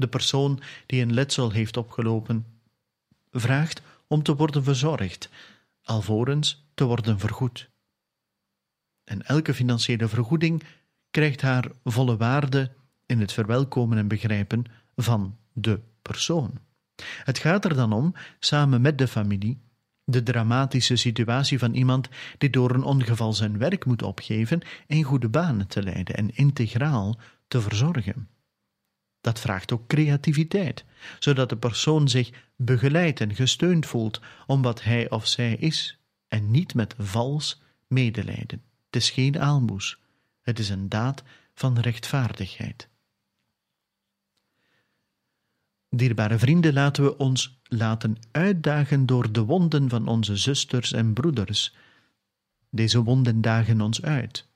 de 0.00 0.08
persoon 0.08 0.60
die 0.86 1.02
een 1.02 1.14
letsel 1.14 1.50
heeft 1.50 1.76
opgelopen, 1.76 2.46
vraagt 3.30 3.82
om 4.06 4.22
te 4.22 4.36
worden 4.36 4.64
verzorgd, 4.64 5.28
alvorens 5.82 6.68
te 6.74 6.84
worden 6.84 7.18
vergoed. 7.18 7.70
En 9.04 9.22
elke 9.22 9.54
financiële 9.54 10.08
vergoeding 10.08 10.62
krijgt 11.10 11.40
haar 11.40 11.70
volle 11.84 12.16
waarde 12.16 12.72
in 13.06 13.20
het 13.20 13.32
verwelkomen 13.32 13.98
en 13.98 14.08
begrijpen 14.08 14.64
van 14.96 15.36
de 15.52 15.80
persoon. 16.02 16.58
Het 17.24 17.38
gaat 17.38 17.64
er 17.64 17.74
dan 17.74 17.92
om, 17.92 18.14
samen 18.38 18.80
met 18.80 18.98
de 18.98 19.08
familie, 19.08 19.60
de 20.10 20.22
dramatische 20.22 20.96
situatie 20.96 21.58
van 21.58 21.74
iemand 21.74 22.08
die 22.38 22.50
door 22.50 22.70
een 22.70 22.82
ongeval 22.82 23.32
zijn 23.32 23.58
werk 23.58 23.84
moet 23.84 24.02
opgeven 24.02 24.60
en 24.86 25.02
goede 25.02 25.28
banen 25.28 25.66
te 25.66 25.82
leiden 25.82 26.16
en 26.16 26.36
integraal 26.36 27.18
te 27.48 27.60
verzorgen. 27.60 28.28
Dat 29.20 29.40
vraagt 29.40 29.72
ook 29.72 29.86
creativiteit, 29.86 30.84
zodat 31.18 31.48
de 31.48 31.56
persoon 31.56 32.08
zich 32.08 32.30
begeleid 32.56 33.20
en 33.20 33.34
gesteund 33.34 33.86
voelt 33.86 34.20
om 34.46 34.62
wat 34.62 34.82
hij 34.82 35.10
of 35.10 35.26
zij 35.26 35.54
is, 35.54 35.98
en 36.28 36.50
niet 36.50 36.74
met 36.74 36.94
vals 36.98 37.62
medelijden. 37.86 38.62
Het 38.86 39.02
is 39.02 39.10
geen 39.10 39.40
aalmoes, 39.40 39.98
het 40.42 40.58
is 40.58 40.68
een 40.68 40.88
daad 40.88 41.22
van 41.54 41.78
rechtvaardigheid. 41.78 42.89
Dierbare 45.96 46.38
vrienden, 46.38 46.72
laten 46.72 47.04
we 47.04 47.16
ons 47.16 47.60
laten 47.62 48.16
uitdagen 48.30 49.06
door 49.06 49.32
de 49.32 49.44
wonden 49.44 49.88
van 49.88 50.06
onze 50.06 50.36
zusters 50.36 50.92
en 50.92 51.12
broeders. 51.12 51.74
Deze 52.68 53.02
wonden 53.02 53.40
dagen 53.40 53.80
ons 53.80 54.02
uit. 54.02 54.48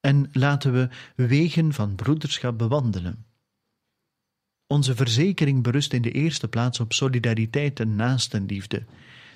En 0.00 0.28
laten 0.32 0.72
we 0.72 0.88
wegen 1.16 1.72
van 1.72 1.94
broederschap 1.94 2.58
bewandelen. 2.58 3.26
Onze 4.66 4.94
verzekering 4.94 5.62
berust 5.62 5.92
in 5.92 6.02
de 6.02 6.12
eerste 6.12 6.48
plaats 6.48 6.80
op 6.80 6.92
solidariteit 6.92 7.80
en 7.80 7.96
naastenliefde. 7.96 8.84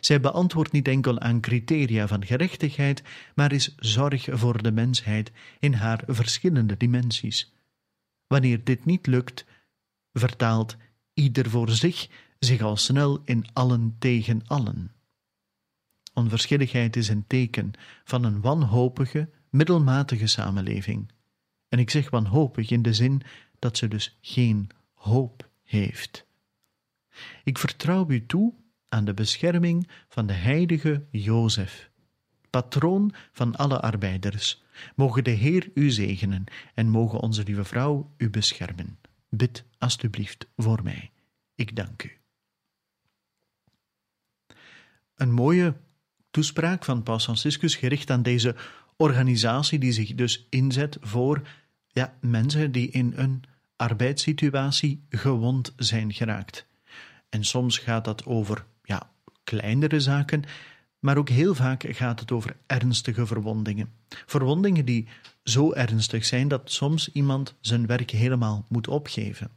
Zij 0.00 0.20
beantwoordt 0.20 0.72
niet 0.72 0.88
enkel 0.88 1.20
aan 1.20 1.40
criteria 1.40 2.06
van 2.06 2.26
gerechtigheid, 2.26 3.02
maar 3.34 3.52
is 3.52 3.74
zorg 3.78 4.26
voor 4.30 4.62
de 4.62 4.72
mensheid 4.72 5.32
in 5.58 5.72
haar 5.72 6.02
verschillende 6.06 6.76
dimensies. 6.76 7.52
Wanneer 8.26 8.64
dit 8.64 8.84
niet 8.84 9.06
lukt, 9.06 9.44
vertaalt 10.12 10.76
ieder 11.14 11.50
voor 11.50 11.70
zich 11.70 12.08
zich 12.38 12.60
al 12.60 12.76
snel 12.76 13.22
in 13.24 13.46
allen 13.52 13.96
tegen 13.98 14.46
allen. 14.46 14.92
Onverschilligheid 16.14 16.96
is 16.96 17.08
een 17.08 17.26
teken 17.26 17.70
van 18.04 18.24
een 18.24 18.40
wanhopige, 18.40 19.30
middelmatige 19.50 20.26
samenleving. 20.26 21.10
En 21.68 21.78
ik 21.78 21.90
zeg 21.90 22.10
wanhopig 22.10 22.70
in 22.70 22.82
de 22.82 22.94
zin 22.94 23.22
dat 23.58 23.76
ze 23.76 23.88
dus 23.88 24.18
geen 24.20 24.70
hoop 24.94 25.50
heeft. 25.62 26.26
Ik 27.44 27.58
vertrouw 27.58 28.04
u 28.08 28.26
toe 28.26 28.54
aan 28.88 29.04
de 29.04 29.14
bescherming 29.14 29.88
van 30.08 30.26
de 30.26 30.32
heilige 30.32 31.06
Jozef, 31.10 31.90
patroon 32.50 33.14
van 33.32 33.56
alle 33.56 33.80
arbeiders. 33.80 34.62
Mogen 34.96 35.24
de 35.24 35.30
Heer 35.30 35.70
u 35.74 35.90
zegenen 35.90 36.44
en 36.74 36.88
mogen 36.88 37.20
onze 37.20 37.42
lieve 37.42 37.64
vrouw 37.64 38.14
u 38.16 38.30
beschermen. 38.30 38.98
Bid 39.34 39.64
alstublieft 39.78 40.46
voor 40.56 40.82
mij. 40.82 41.10
Ik 41.54 41.76
dank 41.76 42.02
u. 42.02 42.10
Een 45.14 45.32
mooie 45.32 45.74
toespraak 46.30 46.84
van 46.84 47.02
Paus 47.02 47.24
Franciscus 47.24 47.76
gericht 47.76 48.10
aan 48.10 48.22
deze 48.22 48.54
organisatie 48.96 49.78
die 49.78 49.92
zich 49.92 50.14
dus 50.14 50.46
inzet 50.50 50.96
voor 51.00 51.48
ja, 51.86 52.16
mensen 52.20 52.72
die 52.72 52.90
in 52.90 53.12
een 53.16 53.42
arbeidssituatie 53.76 55.04
gewond 55.08 55.72
zijn 55.76 56.12
geraakt. 56.12 56.66
En 57.28 57.44
soms 57.44 57.78
gaat 57.78 58.04
dat 58.04 58.24
over 58.24 58.64
ja, 58.82 59.10
kleinere 59.44 60.00
zaken, 60.00 60.44
maar 61.02 61.16
ook 61.16 61.28
heel 61.28 61.54
vaak 61.54 61.84
gaat 61.88 62.20
het 62.20 62.32
over 62.32 62.56
ernstige 62.66 63.26
verwondingen. 63.26 63.92
Verwondingen 64.08 64.84
die 64.84 65.08
zo 65.44 65.72
ernstig 65.72 66.24
zijn 66.24 66.48
dat 66.48 66.70
soms 66.70 67.12
iemand 67.12 67.54
zijn 67.60 67.86
werk 67.86 68.10
helemaal 68.10 68.66
moet 68.68 68.88
opgeven. 68.88 69.50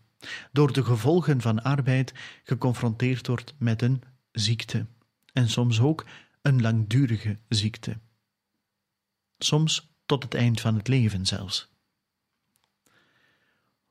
Door 0.51 0.73
de 0.73 0.83
gevolgen 0.83 1.41
van 1.41 1.63
arbeid 1.63 2.13
geconfronteerd 2.43 3.27
wordt 3.27 3.53
met 3.57 3.81
een 3.81 4.01
ziekte. 4.31 4.85
En 5.33 5.49
soms 5.49 5.79
ook 5.79 6.05
een 6.41 6.61
langdurige 6.61 7.37
ziekte. 7.49 7.97
Soms 9.37 9.93
tot 10.05 10.23
het 10.23 10.33
eind 10.33 10.61
van 10.61 10.75
het 10.75 10.87
leven 10.87 11.25
zelfs. 11.25 11.69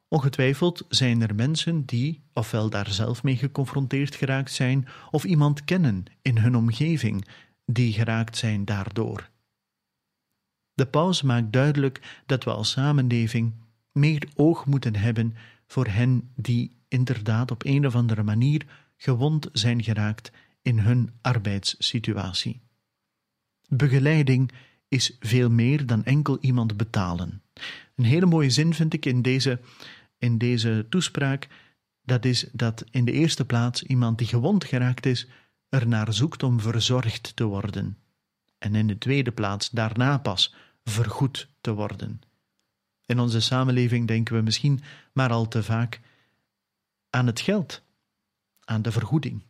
Ongetwijfeld 0.08 0.84
zijn 0.88 1.22
er 1.22 1.34
mensen 1.34 1.84
die 1.84 2.22
ofwel 2.32 2.70
daar 2.70 2.90
zelf 2.90 3.22
mee 3.22 3.36
geconfronteerd 3.36 4.14
geraakt 4.14 4.52
zijn, 4.52 4.88
of 5.10 5.24
iemand 5.24 5.64
kennen 5.64 6.04
in 6.22 6.38
hun 6.38 6.56
omgeving 6.56 7.28
die 7.64 7.92
geraakt 7.92 8.36
zijn 8.36 8.64
daardoor. 8.64 9.30
De 10.74 10.86
paus 10.86 11.22
maakt 11.22 11.52
duidelijk 11.52 12.22
dat 12.26 12.44
we 12.44 12.50
als 12.50 12.70
samenleving 12.70 13.52
meer 13.92 14.28
oog 14.34 14.66
moeten 14.66 14.96
hebben 14.96 15.36
voor 15.66 15.86
hen 15.86 16.32
die 16.36 16.76
inderdaad 16.88 17.50
op 17.50 17.64
een 17.64 17.86
of 17.86 17.94
andere 17.94 18.22
manier 18.22 18.66
gewond 18.96 19.48
zijn 19.52 19.82
geraakt 19.82 20.32
in 20.62 20.78
hun 20.78 21.10
arbeidssituatie. 21.20 22.60
Begeleiding 23.68 24.52
is 24.88 25.16
veel 25.20 25.50
meer 25.50 25.86
dan 25.86 26.04
enkel 26.04 26.38
iemand 26.40 26.76
betalen. 26.76 27.42
Een 27.94 28.04
hele 28.04 28.26
mooie 28.26 28.50
zin 28.50 28.74
vind 28.74 28.94
ik 28.94 29.06
in 29.06 29.22
deze, 29.22 29.60
in 30.18 30.38
deze 30.38 30.86
toespraak. 30.88 31.48
Dat 32.02 32.24
is 32.24 32.48
dat 32.52 32.84
in 32.90 33.04
de 33.04 33.12
eerste 33.12 33.44
plaats 33.44 33.82
iemand 33.82 34.18
die 34.18 34.26
gewond 34.26 34.64
geraakt 34.64 35.06
is, 35.06 35.28
ernaar 35.74 36.12
zoekt 36.12 36.42
om 36.42 36.60
verzorgd 36.60 37.36
te 37.36 37.44
worden. 37.44 37.98
En 38.58 38.74
in 38.74 38.86
de 38.86 38.98
tweede 38.98 39.32
plaats 39.32 39.70
daarna 39.70 40.18
pas 40.18 40.54
vergoed 40.84 41.48
te 41.60 41.72
worden. 41.72 42.20
In 43.06 43.18
onze 43.18 43.40
samenleving 43.40 44.06
denken 44.06 44.36
we 44.36 44.42
misschien 44.42 44.80
maar 45.12 45.30
al 45.30 45.48
te 45.48 45.62
vaak 45.62 46.00
aan 47.10 47.26
het 47.26 47.40
geld, 47.40 47.82
aan 48.64 48.82
de 48.82 48.92
vergoeding. 48.92 49.42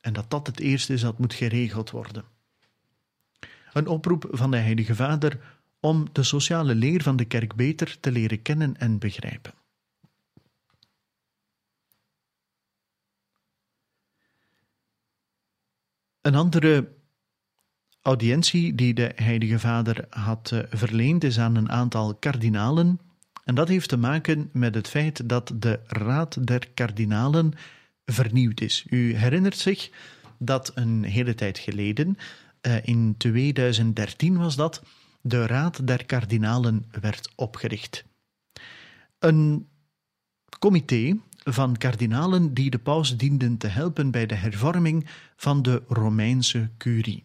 En 0.00 0.12
dat 0.12 0.30
dat 0.30 0.46
het 0.46 0.60
eerste 0.60 0.92
is 0.92 1.00
dat 1.00 1.18
moet 1.18 1.34
geregeld 1.34 1.90
worden. 1.90 2.24
Een 3.72 3.86
oproep 3.86 4.28
van 4.30 4.50
de 4.50 4.56
Heilige 4.56 4.94
Vader 4.94 5.40
om 5.80 6.08
de 6.12 6.22
sociale 6.22 6.74
leer 6.74 7.02
van 7.02 7.16
de 7.16 7.24
kerk 7.24 7.54
beter 7.54 8.00
te 8.00 8.12
leren 8.12 8.42
kennen 8.42 8.76
en 8.76 8.98
begrijpen. 8.98 9.54
Een 16.22 16.34
andere 16.34 16.88
audiëntie 18.02 18.74
die 18.74 18.94
de 18.94 19.12
Heilige 19.14 19.58
Vader 19.58 20.06
had 20.10 20.50
uh, 20.54 20.60
verleend 20.70 21.24
is 21.24 21.38
aan 21.38 21.56
een 21.56 21.70
aantal 21.70 22.14
kardinalen. 22.14 23.00
En 23.44 23.54
dat 23.54 23.68
heeft 23.68 23.88
te 23.88 23.96
maken 23.96 24.50
met 24.52 24.74
het 24.74 24.88
feit 24.88 25.28
dat 25.28 25.52
de 25.56 25.80
Raad 25.86 26.46
der 26.46 26.68
Kardinalen 26.74 27.52
vernieuwd 28.04 28.60
is. 28.60 28.84
U 28.88 29.14
herinnert 29.14 29.56
zich 29.56 29.90
dat 30.38 30.72
een 30.74 31.02
hele 31.04 31.34
tijd 31.34 31.58
geleden, 31.58 32.16
uh, 32.66 32.76
in 32.82 33.14
2013 33.18 34.36
was 34.36 34.56
dat, 34.56 34.82
de 35.20 35.46
Raad 35.46 35.86
der 35.86 36.06
Kardinalen 36.06 36.84
werd 37.00 37.32
opgericht. 37.34 38.04
Een 39.18 39.68
comité 40.58 41.18
van 41.44 41.76
kardinalen 41.76 42.54
die 42.54 42.70
de 42.70 42.78
paus 42.78 43.16
dienden 43.16 43.56
te 43.56 43.66
helpen 43.66 44.10
bij 44.10 44.26
de 44.26 44.34
hervorming 44.34 45.06
van 45.36 45.62
de 45.62 45.82
Romeinse 45.88 46.70
curie. 46.78 47.24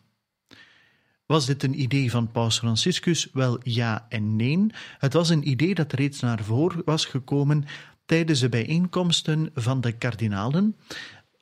Was 1.25 1.45
dit 1.45 1.63
een 1.63 1.81
idee 1.81 2.11
van 2.11 2.31
Paus 2.31 2.57
Franciscus? 2.57 3.27
Wel 3.33 3.59
ja 3.63 4.05
en 4.09 4.35
nee. 4.35 4.65
Het 4.97 5.13
was 5.13 5.29
een 5.29 5.49
idee 5.49 5.75
dat 5.75 5.93
reeds 5.93 6.19
naar 6.19 6.43
voren 6.43 6.81
was 6.85 7.05
gekomen 7.05 7.65
tijdens 8.05 8.39
de 8.39 8.49
bijeenkomsten 8.49 9.49
van 9.53 9.81
de 9.81 9.91
kardinalen. 9.91 10.75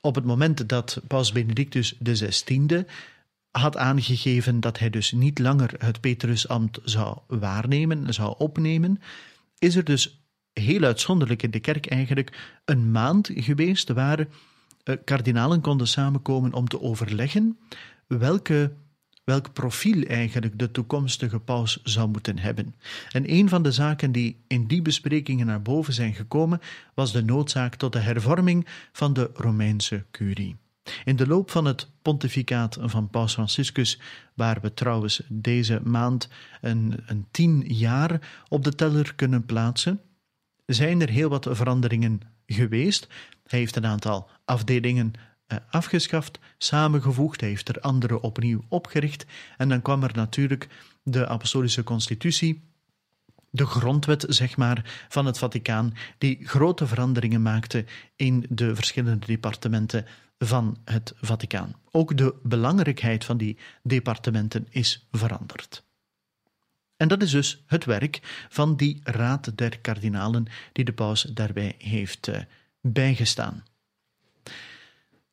Op 0.01 0.15
het 0.15 0.25
moment 0.25 0.69
dat 0.69 1.01
Paus 1.07 1.31
Benedictus 1.31 1.97
XVI 2.03 2.85
had 3.51 3.77
aangegeven 3.77 4.59
dat 4.59 4.79
hij 4.79 4.89
dus 4.89 5.11
niet 5.11 5.39
langer 5.39 5.73
het 5.77 6.01
Petrusambt 6.01 6.79
zou 6.83 7.17
waarnemen, 7.27 8.13
zou 8.13 8.35
opnemen, 8.37 9.01
is 9.59 9.75
er 9.75 9.83
dus 9.83 10.24
heel 10.59 10.83
uitzonderlijk 10.83 11.43
in 11.43 11.51
de 11.51 11.59
kerk 11.59 11.85
eigenlijk 11.85 12.57
een 12.65 12.91
maand 12.91 13.29
geweest 13.33 13.89
waar 13.89 14.19
eh, 14.83 14.95
kardinalen 15.03 15.61
konden 15.61 15.87
samenkomen 15.87 16.53
om 16.53 16.67
te 16.67 16.81
overleggen 16.81 17.57
welke 18.07 18.71
welk 19.25 19.53
profiel 19.53 20.03
eigenlijk 20.03 20.59
de 20.59 20.71
toekomstige 20.71 21.39
paus 21.39 21.79
zou 21.83 22.09
moeten 22.09 22.37
hebben. 22.37 22.75
En 23.11 23.31
een 23.31 23.49
van 23.49 23.63
de 23.63 23.71
zaken 23.71 24.11
die 24.11 24.43
in 24.47 24.67
die 24.67 24.81
besprekingen 24.81 25.45
naar 25.45 25.61
boven 25.61 25.93
zijn 25.93 26.13
gekomen, 26.13 26.59
was 26.93 27.11
de 27.11 27.23
noodzaak 27.23 27.75
tot 27.75 27.93
de 27.93 27.99
hervorming 27.99 28.67
van 28.91 29.13
de 29.13 29.29
Romeinse 29.33 30.05
curie. 30.11 30.55
In 31.05 31.15
de 31.15 31.27
loop 31.27 31.51
van 31.51 31.65
het 31.65 31.89
pontificaat 32.01 32.77
van 32.81 33.09
Paus 33.09 33.33
Franciscus, 33.33 33.99
waar 34.33 34.57
we 34.61 34.73
trouwens 34.73 35.21
deze 35.27 35.81
maand 35.83 36.29
een, 36.61 36.93
een 37.05 37.25
tien 37.31 37.63
jaar 37.67 38.43
op 38.49 38.63
de 38.63 38.75
teller 38.75 39.15
kunnen 39.15 39.45
plaatsen, 39.45 40.01
zijn 40.65 41.01
er 41.01 41.09
heel 41.09 41.29
wat 41.29 41.47
veranderingen 41.51 42.21
geweest. 42.45 43.07
Hij 43.47 43.59
heeft 43.59 43.75
een 43.75 43.85
aantal 43.85 44.29
afdelingen 44.45 45.13
eh, 45.47 45.57
afgeschaft, 45.69 46.39
samengevoegd, 46.57 47.39
hij 47.39 47.49
heeft 47.49 47.69
er 47.69 47.79
andere 47.79 48.21
opnieuw 48.21 48.63
opgericht 48.69 49.25
en 49.57 49.69
dan 49.69 49.81
kwam 49.81 50.03
er 50.03 50.11
natuurlijk 50.13 50.67
de 51.03 51.27
apostolische 51.27 51.83
constitutie, 51.83 52.63
de 53.49 53.65
grondwet, 53.65 54.25
zeg 54.27 54.57
maar, 54.57 55.05
van 55.09 55.25
het 55.25 55.37
Vaticaan, 55.37 55.93
die 56.17 56.47
grote 56.47 56.87
veranderingen 56.87 57.41
maakte 57.41 57.85
in 58.15 58.45
de 58.49 58.75
verschillende 58.75 59.25
departementen 59.25 60.05
van 60.37 60.77
het 60.85 61.13
Vaticaan. 61.21 61.75
Ook 61.91 62.17
de 62.17 62.35
belangrijkheid 62.43 63.25
van 63.25 63.37
die 63.37 63.57
departementen 63.83 64.67
is 64.69 65.07
veranderd. 65.11 65.83
En 66.97 67.07
dat 67.07 67.21
is 67.21 67.31
dus 67.31 67.63
het 67.65 67.85
werk 67.85 68.45
van 68.49 68.75
die 68.75 68.99
Raad 69.03 69.57
der 69.57 69.79
Kardinalen 69.79 70.45
die 70.71 70.85
de 70.85 70.93
paus 70.93 71.21
daarbij 71.21 71.75
heeft 71.77 72.27
uh, 72.27 72.37
bijgestaan. 72.81 73.63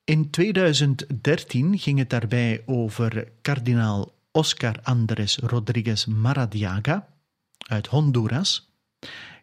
In 0.04 0.30
2013 0.30 1.78
ging 1.78 1.98
het 1.98 2.10
daarbij 2.10 2.62
over 2.66 3.28
kardinaal 3.42 4.14
Oscar 4.30 4.80
Andrés 4.82 5.36
Rodríguez 5.36 6.04
Maradiaga 6.04 7.08
uit 7.58 7.86
Honduras, 7.86 8.72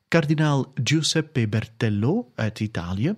kardinaal 0.08 0.72
Giuseppe 0.84 1.48
Bertello 1.48 2.32
uit 2.36 2.60
Italië, 2.60 3.16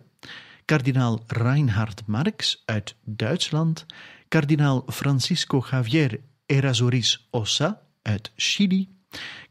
kardinaal 0.65 1.23
Reinhard 1.27 2.05
Marx 2.05 2.63
uit 2.65 2.95
Duitsland, 3.03 3.85
kardinaal 4.27 4.83
Francisco 4.87 5.65
Javier 5.71 6.19
Errázuriz 6.45 7.17
Ossa 7.29 7.81
uit 8.01 8.31
Chili, 8.35 8.89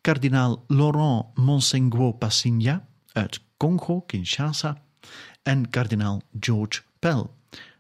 kardinaal 0.01 0.65
Laurent 0.67 1.27
Monsengwo 1.35 2.13
Passigna 2.13 2.87
uit 3.13 3.41
Congo, 3.57 4.01
Kinshasa. 4.01 4.83
En 5.43 5.71
kardinaal 5.71 6.23
George 6.41 6.83
Pell 6.99 7.27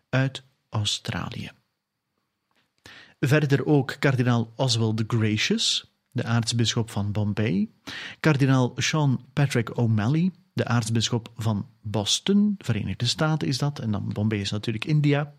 uit 0.09 0.43
Australië. 0.69 1.51
Verder 3.21 3.67
ook 3.67 3.97
kardinaal 3.99 4.53
Oswald 4.57 5.03
Gracious, 5.07 5.93
de 6.11 6.25
aartsbisschop 6.25 6.91
van 6.91 7.13
Bombay, 7.13 7.69
kardinaal 8.21 8.73
Sean 8.77 9.25
Patrick 9.33 9.77
O'Malley, 9.77 10.31
de 10.53 10.65
aartsbisschop 10.65 11.33
van 11.37 11.69
Boston, 11.83 12.55
Verenigde 12.59 13.07
Staten 13.07 13.49
is 13.49 13.59
dat, 13.59 13.79
en 13.79 13.91
dan 13.91 14.11
Bombay 14.13 14.39
is 14.39 14.51
natuurlijk 14.51 14.85
India, 14.85 15.35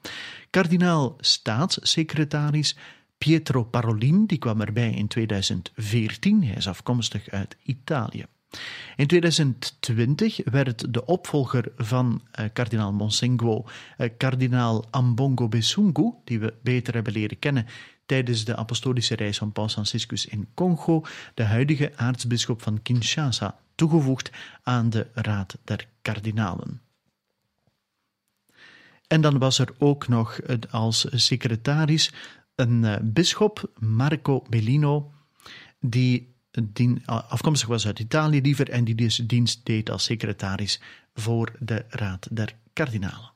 kardinaal 0.49 1.15
staatssecretaris 1.19 2.75
Pietro 3.21 3.63
Parolin, 3.63 4.25
die 4.25 4.37
kwam 4.37 4.61
erbij 4.61 4.91
in 4.91 5.07
2014, 5.07 6.43
hij 6.43 6.55
is 6.55 6.67
afkomstig 6.67 7.29
uit 7.29 7.57
Italië. 7.63 8.25
In 8.95 9.07
2020 9.07 10.39
werd 10.43 10.93
de 10.93 11.05
opvolger 11.05 11.71
van 11.77 12.21
uh, 12.39 12.45
kardinaal 12.53 12.93
Monsengwo, 12.93 13.65
uh, 13.97 14.09
kardinaal 14.17 14.85
Ambongo 14.89 15.47
Besungu, 15.47 16.13
die 16.23 16.39
we 16.39 16.53
beter 16.63 16.93
hebben 16.93 17.13
leren 17.13 17.39
kennen 17.39 17.65
tijdens 18.05 18.45
de 18.45 18.55
apostolische 18.55 19.15
reis 19.15 19.37
van 19.37 19.51
Paus 19.51 19.73
Franciscus 19.73 20.25
in 20.25 20.47
Congo, 20.53 21.05
de 21.33 21.43
huidige 21.43 21.91
aartsbisschop 21.95 22.61
van 22.61 22.81
Kinshasa, 22.81 23.59
toegevoegd 23.75 24.31
aan 24.63 24.89
de 24.89 25.07
Raad 25.13 25.57
der 25.63 25.87
Kardinalen. 26.01 26.81
En 29.07 29.21
dan 29.21 29.37
was 29.37 29.59
er 29.59 29.73
ook 29.77 30.07
nog 30.07 30.39
als 30.69 31.07
secretaris 31.09 32.11
een 32.61 32.83
uh, 32.83 32.95
bisschop, 33.01 33.71
Marco 33.79 34.45
Bellino, 34.49 35.11
die 35.79 36.29
afkomstig 37.05 37.67
was 37.67 37.87
uit 37.87 37.99
Italië 37.99 38.41
liever 38.41 38.69
en 38.69 38.83
die 38.83 38.95
dus 38.95 39.15
dienst 39.15 39.65
deed 39.65 39.89
als 39.89 40.03
secretaris 40.03 40.81
voor 41.13 41.51
de 41.59 41.85
Raad 41.89 42.27
der 42.31 42.55
Kardinalen. 42.73 43.31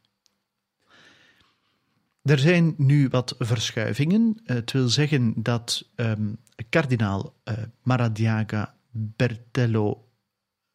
Er 2.21 2.39
zijn 2.39 2.73
nu 2.77 3.07
wat 3.07 3.35
verschuivingen. 3.39 4.41
Het 4.43 4.71
wil 4.71 4.89
zeggen 4.89 5.33
dat 5.35 5.89
um, 5.95 6.37
kardinaal 6.69 7.35
uh, 7.43 7.53
Maradiaga, 7.83 8.75
Bertello, 8.91 10.07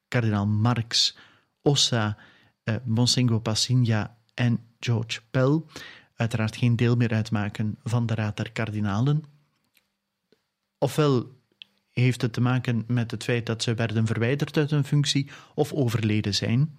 kardinaal 0.08 0.46
Marx, 0.46 1.16
Ossa, 1.62 2.16
uh, 2.64 2.74
Monsengo 2.84 3.38
Passigna 3.38 4.16
en 4.34 4.58
George 4.80 5.20
Pell 5.30 5.62
uiteraard 6.20 6.56
geen 6.56 6.76
deel 6.76 6.96
meer 6.96 7.12
uitmaken 7.12 7.78
van 7.84 8.06
de 8.06 8.14
Raad 8.14 8.36
der 8.36 8.52
Kardinalen. 8.52 9.24
Ofwel 10.78 11.38
heeft 11.90 12.22
het 12.22 12.32
te 12.32 12.40
maken 12.40 12.84
met 12.86 13.10
het 13.10 13.24
feit 13.24 13.46
dat 13.46 13.62
ze 13.62 13.74
werden 13.74 14.06
verwijderd 14.06 14.56
uit 14.56 14.70
hun 14.70 14.84
functie 14.84 15.30
of 15.54 15.72
overleden 15.72 16.34
zijn. 16.34 16.78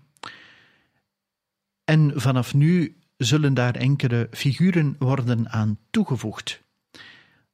En 1.84 2.12
vanaf 2.16 2.54
nu 2.54 2.98
zullen 3.18 3.54
daar 3.54 3.76
enkele 3.76 4.28
figuren 4.32 4.96
worden 5.00 5.50
aan 5.50 5.80
toegevoegd. 5.90 6.62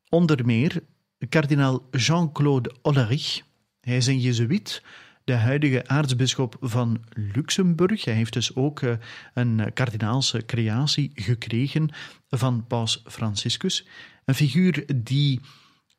Onder 0.10 0.46
meer 0.46 0.84
kardinaal 1.30 1.88
Jean-Claude 1.92 2.76
Ollerich. 2.82 3.42
Hij 3.82 3.98
is 3.98 4.08
een 4.08 4.20
jezuïet, 4.20 4.84
de 5.28 5.34
huidige 5.34 5.88
aartsbisschop 5.88 6.58
van 6.60 7.04
Luxemburg. 7.10 8.06
Hij 8.06 8.14
heeft 8.14 8.34
dus 8.34 8.56
ook 8.56 8.82
eh, 8.82 8.94
een 9.34 9.74
kardinaalse 9.74 10.46
creatie 10.46 11.12
gekregen 11.16 11.90
van 12.30 12.66
paus 12.68 13.04
Franciscus. 13.06 13.88
Een 14.26 14.36
figuur 14.36 14.86
die 14.96 15.42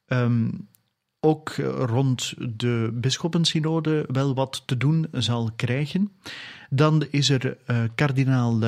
um, 0.07 0.69
ook 1.21 1.49
rond 1.77 2.35
de 2.59 2.91
bisschoppensynode 2.95 4.05
wel 4.13 4.35
wat 4.35 4.63
te 4.67 4.77
doen 4.77 5.07
zal 5.13 5.51
krijgen. 5.57 6.13
Dan 6.71 7.07
is 7.11 7.31
er 7.31 7.57
uh, 7.67 7.83
kardinaal 7.95 8.59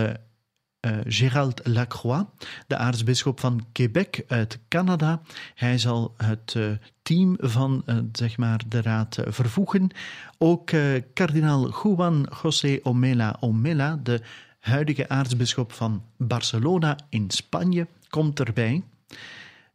uh, 0.86 0.96
Gérald 1.04 1.60
Lacroix, 1.66 2.24
de 2.66 2.76
aartsbisschop 2.76 3.40
van 3.40 3.66
Quebec 3.72 4.24
uit 4.28 4.58
Canada. 4.68 5.20
Hij 5.54 5.78
zal 5.78 6.14
het 6.16 6.54
uh, 6.56 6.70
team 7.02 7.36
van 7.38 7.84
zeg 8.12 8.36
maar 8.36 8.60
de 8.68 8.82
raad 8.82 9.18
vervoegen. 9.26 9.90
Ook 10.38 10.70
kardinaal 11.14 11.70
Juan 11.82 12.28
José 12.42 12.78
Omela 12.82 13.36
Omela, 13.40 14.00
de 14.02 14.20
huidige 14.60 15.08
aartsbisschop 15.08 15.72
van 15.72 16.02
Barcelona 16.16 16.98
in 17.08 17.30
Spanje, 17.30 17.86
komt 18.08 18.40
erbij. 18.40 18.82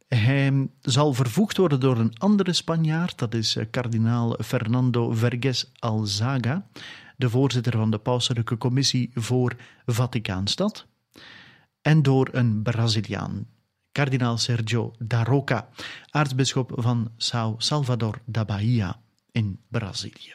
Hij 0.08 0.68
zal 0.80 1.12
vervoegd 1.12 1.56
worden 1.56 1.80
door 1.80 1.98
een 1.98 2.18
andere 2.18 2.52
Spanjaard, 2.52 3.18
dat 3.18 3.34
is 3.34 3.56
eh, 3.56 3.64
kardinaal 3.70 4.36
Fernando 4.44 5.12
Verges 5.12 5.70
Alzaga, 5.78 6.66
de 7.16 7.30
voorzitter 7.30 7.72
van 7.72 7.90
de 7.90 7.98
Pauselijke 7.98 8.58
Commissie 8.58 9.10
voor 9.14 9.56
Vaticaanstad, 9.86 10.86
en 11.86 12.02
door 12.02 12.28
een 12.32 12.62
Braziliaan, 12.62 13.46
kardinaal 13.92 14.38
Sergio 14.38 14.94
da 14.98 15.24
Roca, 15.24 15.68
aartsbisschop 16.10 16.72
van 16.74 17.10
São 17.16 17.54
Salvador 17.58 18.20
da 18.24 18.44
Bahia 18.44 19.00
in 19.32 19.58
Brazilië. 19.68 20.32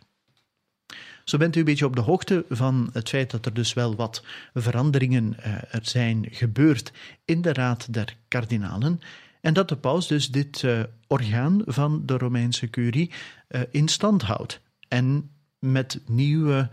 Zo 1.23 1.37
bent 1.37 1.55
u 1.55 1.59
een 1.59 1.65
beetje 1.65 1.85
op 1.85 1.95
de 1.95 2.01
hoogte 2.01 2.45
van 2.49 2.89
het 2.93 3.09
feit 3.09 3.31
dat 3.31 3.45
er 3.45 3.53
dus 3.53 3.73
wel 3.73 3.95
wat 3.95 4.23
veranderingen 4.53 5.35
uh, 5.39 5.45
er 5.73 5.79
zijn 5.81 6.27
gebeurd 6.29 6.91
in 7.25 7.41
de 7.41 7.53
Raad 7.53 7.93
der 7.93 8.17
Kardinalen. 8.27 8.99
En 9.41 9.53
dat 9.53 9.69
de 9.69 9.77
paus 9.77 10.07
dus 10.07 10.31
dit 10.31 10.61
uh, 10.61 10.83
orgaan 11.07 11.61
van 11.65 12.05
de 12.05 12.17
Romeinse 12.17 12.69
curie 12.69 13.11
uh, 13.49 13.61
in 13.71 13.87
stand 13.87 14.21
houdt 14.21 14.61
en 14.87 15.31
met 15.59 16.01
nieuwe 16.05 16.69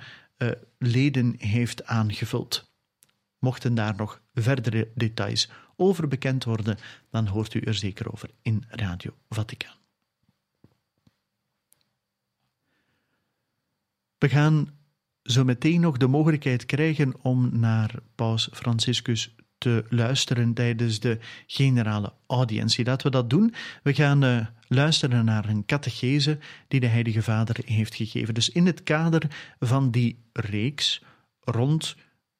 leden 0.79 1.35
heeft 1.38 1.85
aangevuld. 1.87 2.71
Mochten 3.38 3.75
daar 3.75 3.97
nog 3.97 4.21
verdere 4.42 4.88
details 4.94 5.48
over 5.77 6.09
bekend 6.09 6.44
worden, 6.44 6.79
dan 7.11 7.27
hoort 7.27 7.55
u 7.55 7.61
er 7.61 7.74
zeker 7.74 8.12
over 8.12 8.31
in 8.42 8.64
Radio 8.68 9.14
Vaticaan. 9.29 9.77
We 14.18 14.29
gaan 14.29 14.79
zo 15.22 15.44
meteen 15.44 15.81
nog 15.81 15.96
de 15.96 16.07
mogelijkheid 16.07 16.66
krijgen 16.66 17.14
om 17.22 17.59
naar 17.59 17.94
Paus 18.14 18.48
Franciscus 18.53 19.35
te 19.59 19.85
luisteren 19.88 20.55
tijdens 20.55 21.01
de 21.01 21.18
generale 21.46 22.12
audiëntie. 22.27 22.85
Laten 22.85 23.07
we 23.07 23.12
dat 23.12 23.31
doen. 23.31 23.55
We 23.83 23.94
gaan 23.94 24.24
uh, 24.24 24.46
luisteren 24.68 25.24
naar 25.24 25.48
een 25.48 25.64
catechese 25.64 26.38
die 26.68 26.81
de 26.81 26.87
Heilige 26.87 27.22
Vader 27.22 27.57
heeft 27.64 27.94
gegeven. 27.94 28.35
Dus 28.35 28.51
in 28.51 28.66
het 28.66 28.83
kader 28.83 29.55
van 29.59 29.90
die 29.90 30.24
reeks 30.33 31.03
rond 31.40 31.96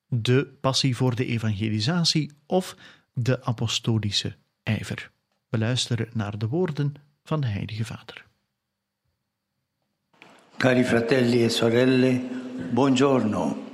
de 0.09 0.57
passie 0.61 0.97
voor 0.97 1.15
de 1.15 1.27
evangelisatie 1.27 2.31
of 2.47 2.77
de 3.13 3.45
apostolische 3.45 4.37
ijver. 4.63 5.11
We 5.49 5.59
luisteren 5.59 6.09
naar 6.13 6.39
de 6.39 6.49
woorden 6.49 6.95
van 7.25 7.41
de 7.41 7.47
Heilige 7.47 7.85
Vader. 7.85 8.27
Cari 10.57 10.85
fratelli 10.85 11.45
e 11.45 11.49
sorelle, 11.49 12.21
buongiorno. 12.73 13.67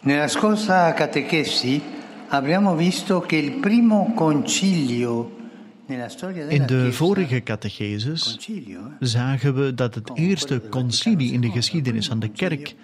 Nella 0.00 0.28
scorsa 0.28 0.94
catechesi 0.94 1.82
abbiamo 2.28 2.76
visto 2.76 3.20
che 3.20 3.36
il 3.36 3.60
primo 3.60 4.12
concilio 4.14 5.38
in 6.48 6.66
de 6.66 6.92
vorige 6.92 7.42
catechesis 7.42 8.38
zagen 9.00 9.54
we 9.54 9.74
dat 9.74 9.94
het 9.94 10.10
eerste 10.14 10.62
concilie 10.68 11.32
in 11.32 11.40
de 11.40 11.50
geschiedenis 11.50 12.06
van 12.06 12.18
de 12.18 12.28
kerk 12.28 12.74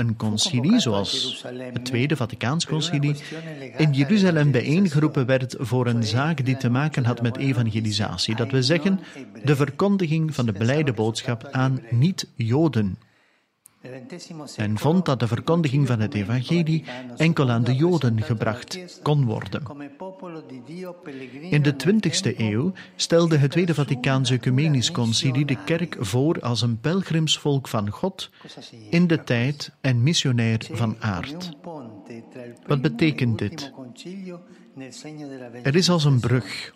een 0.00 0.16
concilie, 0.16 0.80
zoals 0.80 1.42
het 1.72 1.84
Tweede 1.84 2.16
Vaticaans 2.16 2.66
Concilie, 2.66 3.16
in 3.76 3.92
Jeruzalem 3.92 4.50
bijeengeroepen 4.50 5.26
werd 5.26 5.54
voor 5.58 5.86
een 5.86 6.04
zaak 6.04 6.44
die 6.44 6.56
te 6.56 6.70
maken 6.70 7.04
had 7.04 7.22
met 7.22 7.36
evangelisatie. 7.36 8.36
Dat 8.36 8.50
we 8.50 8.62
zeggen, 8.62 9.00
de 9.44 9.56
verkondiging 9.56 10.34
van 10.34 10.46
de 10.46 10.52
blijde 10.52 10.92
boodschap 10.92 11.48
aan 11.50 11.80
niet-Joden 11.90 12.96
en 14.56 14.78
vond 14.78 15.04
dat 15.04 15.20
de 15.20 15.26
verkondiging 15.26 15.86
van 15.86 16.00
het 16.00 16.14
evangelie 16.14 16.84
enkel 17.16 17.50
aan 17.50 17.64
de 17.64 17.74
Joden 17.74 18.22
gebracht 18.22 19.00
kon 19.02 19.24
worden. 19.24 19.62
In 21.40 21.62
de 21.62 21.74
20e 21.74 22.36
eeuw 22.36 22.72
stelde 22.96 23.36
het 23.36 23.50
Tweede 23.50 23.74
Vaticaanse 23.74 24.34
Ecumenisch 24.34 24.90
Concilie 24.90 25.44
de 25.44 25.64
kerk 25.64 25.96
voor 26.00 26.40
als 26.40 26.62
een 26.62 26.80
pelgrimsvolk 26.80 27.68
van 27.68 27.90
God 27.90 28.30
in 28.90 29.06
de 29.06 29.24
tijd 29.24 29.72
en 29.80 30.02
missionair 30.02 30.66
van 30.72 30.96
aard. 30.98 31.50
Wat 32.66 32.80
betekent 32.80 33.38
dit? 33.38 33.72
Er 35.62 35.76
is 35.76 35.90
als 35.90 36.04
een 36.04 36.20
brug 36.20 36.72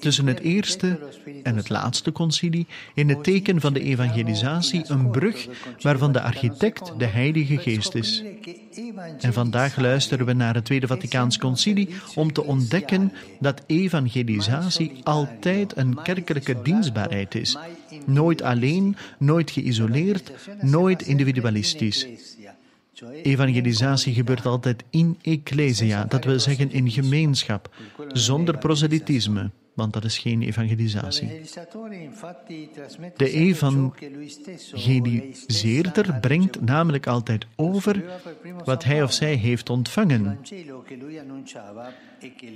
tussen 0.00 0.26
het 0.26 0.40
eerste 0.40 0.98
en 1.42 1.56
het 1.56 1.68
laatste 1.68 2.12
concilie 2.12 2.66
in 2.94 3.08
het 3.08 3.24
teken 3.24 3.60
van 3.60 3.72
de 3.72 3.80
evangelisatie 3.80 4.84
een 4.86 5.10
brug 5.10 5.48
waarvan 5.80 6.12
de 6.12 6.20
architect 6.20 6.92
de 6.98 7.04
Heilige 7.04 7.58
Geest 7.58 7.94
is. 7.94 8.22
En 9.20 9.32
vandaag 9.32 9.76
luisteren 9.76 10.26
we 10.26 10.32
naar 10.32 10.54
het 10.54 10.64
Tweede 10.64 10.86
Vaticaans 10.86 11.38
Concilie 11.38 11.88
om 12.14 12.32
te 12.32 12.44
ontdekken 12.44 13.12
dat 13.40 13.62
evangelisatie 13.66 15.00
altijd 15.02 15.76
een 15.76 16.02
kerkelijke 16.02 16.62
dienstbaarheid 16.62 17.34
is. 17.34 17.58
Nooit 18.06 18.42
alleen, 18.42 18.96
nooit 19.18 19.50
geïsoleerd, 19.50 20.32
nooit 20.60 21.02
individualistisch. 21.02 22.06
Evangelisatie 23.22 24.14
gebeurt 24.14 24.46
altijd 24.46 24.84
in 24.90 25.18
ecclesia, 25.22 26.04
dat 26.04 26.24
wil 26.24 26.40
zeggen 26.40 26.70
in 26.70 26.90
gemeenschap, 26.90 27.74
zonder 28.12 28.58
proselytisme, 28.58 29.50
want 29.78 29.92
dat 29.92 30.04
is 30.04 30.18
geen 30.18 30.42
evangelisatie. 30.42 31.40
De 33.16 33.30
evangeliseerder 33.30 36.18
brengt 36.20 36.60
namelijk 36.60 37.06
altijd 37.06 37.46
over 37.56 38.04
wat 38.64 38.84
hij 38.84 39.02
of 39.02 39.12
zij 39.12 39.34
heeft 39.34 39.70
ontvangen. 39.70 40.38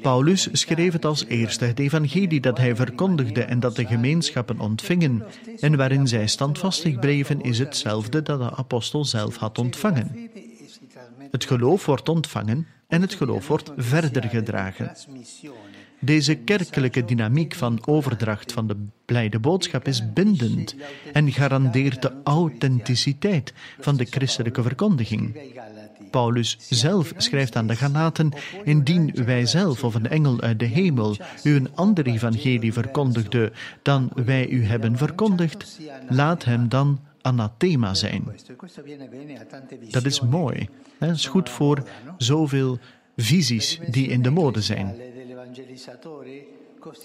Paulus 0.02 0.48
schreef 0.52 0.92
het 0.92 1.04
als 1.04 1.24
eerste, 1.24 1.64
het 1.64 1.78
evangelie 1.78 2.40
dat 2.40 2.58
hij 2.58 2.76
verkondigde 2.76 3.44
en 3.44 3.60
dat 3.60 3.76
de 3.76 3.86
gemeenschappen 3.86 4.60
ontvingen 4.60 5.24
en 5.60 5.76
waarin 5.76 6.08
zij 6.08 6.26
standvastig 6.26 6.98
bleven, 6.98 7.40
is 7.40 7.58
hetzelfde 7.58 8.22
dat 8.22 8.40
de 8.40 8.56
apostel 8.56 9.04
zelf 9.04 9.36
had 9.36 9.58
ontvangen. 9.58 10.30
Het 11.30 11.44
geloof 11.44 11.86
wordt 11.86 12.08
ontvangen 12.08 12.66
en 12.88 13.00
het 13.00 13.14
geloof 13.14 13.48
wordt 13.48 13.72
verder 13.76 14.22
gedragen. 14.22 14.92
Deze 16.04 16.34
kerkelijke 16.34 17.04
dynamiek 17.04 17.54
van 17.54 17.86
overdracht 17.86 18.52
van 18.52 18.66
de 18.66 18.76
blijde 19.04 19.38
boodschap 19.38 19.86
is 19.86 20.12
bindend 20.12 20.74
en 21.12 21.32
garandeert 21.32 22.02
de 22.02 22.12
authenticiteit 22.24 23.52
van 23.80 23.96
de 23.96 24.04
christelijke 24.04 24.62
verkondiging. 24.62 25.36
Paulus 26.10 26.56
zelf 26.58 27.12
schrijft 27.16 27.56
aan 27.56 27.66
de 27.66 27.76
Galaten: 27.76 28.32
Indien 28.64 29.12
wij 29.24 29.46
zelf 29.46 29.84
of 29.84 29.94
een 29.94 30.08
engel 30.08 30.40
uit 30.40 30.58
de 30.58 30.64
hemel 30.64 31.16
u 31.42 31.54
een 31.54 31.74
ander 31.74 32.06
evangelie 32.06 32.72
verkondigde 32.72 33.52
dan 33.82 34.10
wij 34.14 34.48
u 34.48 34.64
hebben 34.64 34.96
verkondigd, 34.96 35.80
laat 36.08 36.44
hem 36.44 36.68
dan 36.68 37.00
anathema 37.20 37.94
zijn. 37.94 38.24
Dat 39.90 40.04
is 40.04 40.20
mooi. 40.20 40.68
Dat 40.98 41.10
is 41.10 41.26
goed 41.26 41.50
voor 41.50 41.88
zoveel 42.16 42.78
visies 43.16 43.80
die 43.90 44.08
in 44.08 44.22
de 44.22 44.30
mode 44.30 44.60
zijn. 44.60 44.94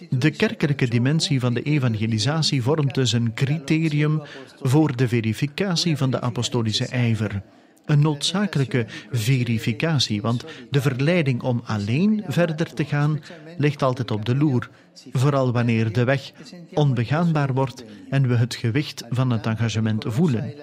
De 0.10 0.32
kerkelijke 0.32 0.88
dimensie 0.88 1.40
van 1.40 1.54
de 1.54 1.62
evangelisatie 1.62 2.64
vormt 2.64 2.94
dus 2.94 3.12
een 3.12 3.34
criterium 3.34 4.22
voor 4.62 4.96
de 4.96 5.08
verificatie 5.08 5.98
van 5.98 6.12
de 6.12 6.22
apostolische 6.22 6.86
ijver. 6.86 7.42
Een 7.86 8.00
noodzakelijke 8.00 8.86
verificatie, 9.12 10.22
want 10.22 10.46
de 10.70 10.82
verleiding 10.82 11.42
om 11.42 11.62
alleen 11.66 12.24
verder 12.28 12.74
te 12.74 12.86
gaan 12.86 13.22
ligt 13.58 13.84
altijd 13.84 14.12
op 14.12 14.26
de 14.26 14.36
loer, 14.36 14.70
vooral 15.12 15.52
wanneer 15.52 15.92
de 15.92 16.04
weg 16.04 16.32
onbegaanbaar 16.74 17.54
wordt 17.54 17.84
en 18.10 18.28
we 18.28 18.36
het 18.36 18.56
gewicht 18.56 19.04
van 19.10 19.30
het 19.30 19.46
engagement 19.46 20.04
voelen. 20.08 20.54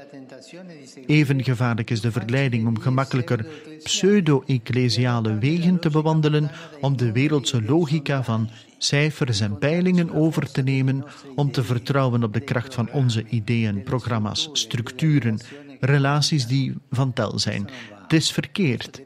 Even 1.06 1.44
gevaarlijk 1.44 1.90
is 1.90 2.00
de 2.00 2.12
verleiding 2.12 2.66
om 2.66 2.80
gemakkelijker 2.80 3.46
pseudo-ecclesiale 3.82 5.38
wegen 5.38 5.80
te 5.80 5.90
bewandelen, 5.90 6.50
om 6.80 6.96
de 6.96 7.12
wereldse 7.12 7.62
logica 7.62 8.24
van 8.24 8.48
cijfers 8.78 9.40
en 9.40 9.58
peilingen 9.58 10.14
over 10.14 10.52
te 10.52 10.62
nemen, 10.62 11.04
om 11.34 11.52
te 11.52 11.64
vertrouwen 11.64 12.22
op 12.22 12.32
de 12.32 12.40
kracht 12.40 12.74
van 12.74 12.90
onze 12.92 13.24
ideeën, 13.28 13.82
programma's, 13.82 14.48
structuren, 14.52 15.38
relaties 15.80 16.46
die 16.46 16.74
van 16.90 17.12
tel 17.12 17.38
zijn. 17.38 17.68
Het 18.02 18.12
is 18.12 18.32
verkeerd. 18.32 19.02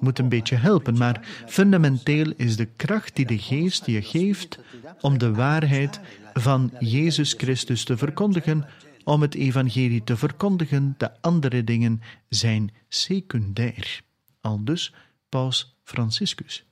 Moet 0.00 0.18
een 0.18 0.28
beetje 0.28 0.56
helpen, 0.56 0.98
maar 0.98 1.20
fundamenteel 1.46 2.32
is 2.36 2.56
de 2.56 2.68
kracht 2.76 3.16
die 3.16 3.26
de 3.26 3.38
geest 3.38 3.86
je 3.86 4.02
geeft 4.02 4.58
om 5.00 5.18
de 5.18 5.32
waarheid 5.32 6.00
van 6.32 6.72
Jezus 6.78 7.34
Christus 7.36 7.84
te 7.84 7.96
verkondigen, 7.96 8.64
om 9.06 9.22
het 9.22 9.34
evangelie 9.34 10.04
te 10.04 10.16
verkondigen, 10.16 10.94
de 10.98 11.20
andere 11.22 11.64
dingen 11.64 12.02
zijn 12.28 12.70
secundair. 12.88 14.02
Al 14.40 14.64
dus 14.64 14.94
Paus 15.28 15.76
Franciscus. 15.82 16.64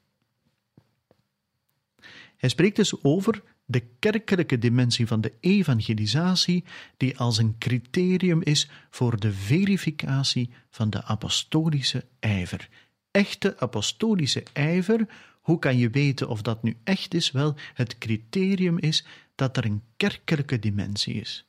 Hij 2.36 2.48
spreekt 2.48 2.76
dus 2.76 3.02
over 3.02 3.42
de 3.64 3.82
kerkelijke 3.98 4.58
dimensie 4.58 5.06
van 5.06 5.20
de 5.20 5.32
evangelisatie, 5.40 6.64
die 6.96 7.18
als 7.18 7.38
een 7.38 7.54
criterium 7.58 8.42
is 8.42 8.68
voor 8.90 9.20
de 9.20 9.32
verificatie 9.32 10.50
van 10.70 10.90
de 10.90 11.04
apostolische 11.04 12.04
ijver. 12.20 12.68
Echte 13.10 13.58
apostolische 13.58 14.44
ijver, 14.52 15.06
hoe 15.40 15.58
kan 15.58 15.78
je 15.78 15.90
weten 15.90 16.28
of 16.28 16.42
dat 16.42 16.62
nu 16.62 16.76
echt 16.84 17.14
is? 17.14 17.30
Wel, 17.30 17.54
het 17.74 17.98
criterium 17.98 18.78
is 18.78 19.06
dat 19.34 19.56
er 19.56 19.64
een 19.64 19.82
kerkelijke 19.96 20.58
dimensie 20.58 21.14
is. 21.14 21.46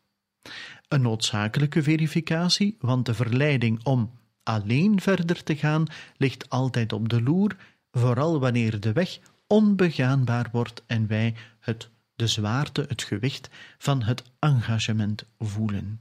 Een 0.88 1.02
noodzakelijke 1.02 1.84
verificatie, 1.84 2.78
want 2.80 3.06
de 3.06 3.14
verleiding 3.14 3.84
om 3.84 4.12
alleen 4.44 5.02
verder 5.02 5.44
te 5.44 5.56
gaan 5.56 5.86
ligt 6.18 6.50
altijd 6.50 6.94
op 6.94 7.10
de 7.10 7.22
loer, 7.22 7.56
vooral 7.92 8.40
wanneer 8.40 8.80
de 8.80 8.92
weg 8.92 9.20
onbegaanbaar 9.48 10.50
wordt 10.52 10.84
en 10.86 11.08
wij 11.08 11.36
het 11.60 11.90
de 12.16 12.28
zwaarte, 12.28 12.86
het 12.88 13.04
gewicht 13.04 13.50
van 13.78 14.04
het 14.04 14.24
engagement 14.40 15.26
voelen. 15.40 16.00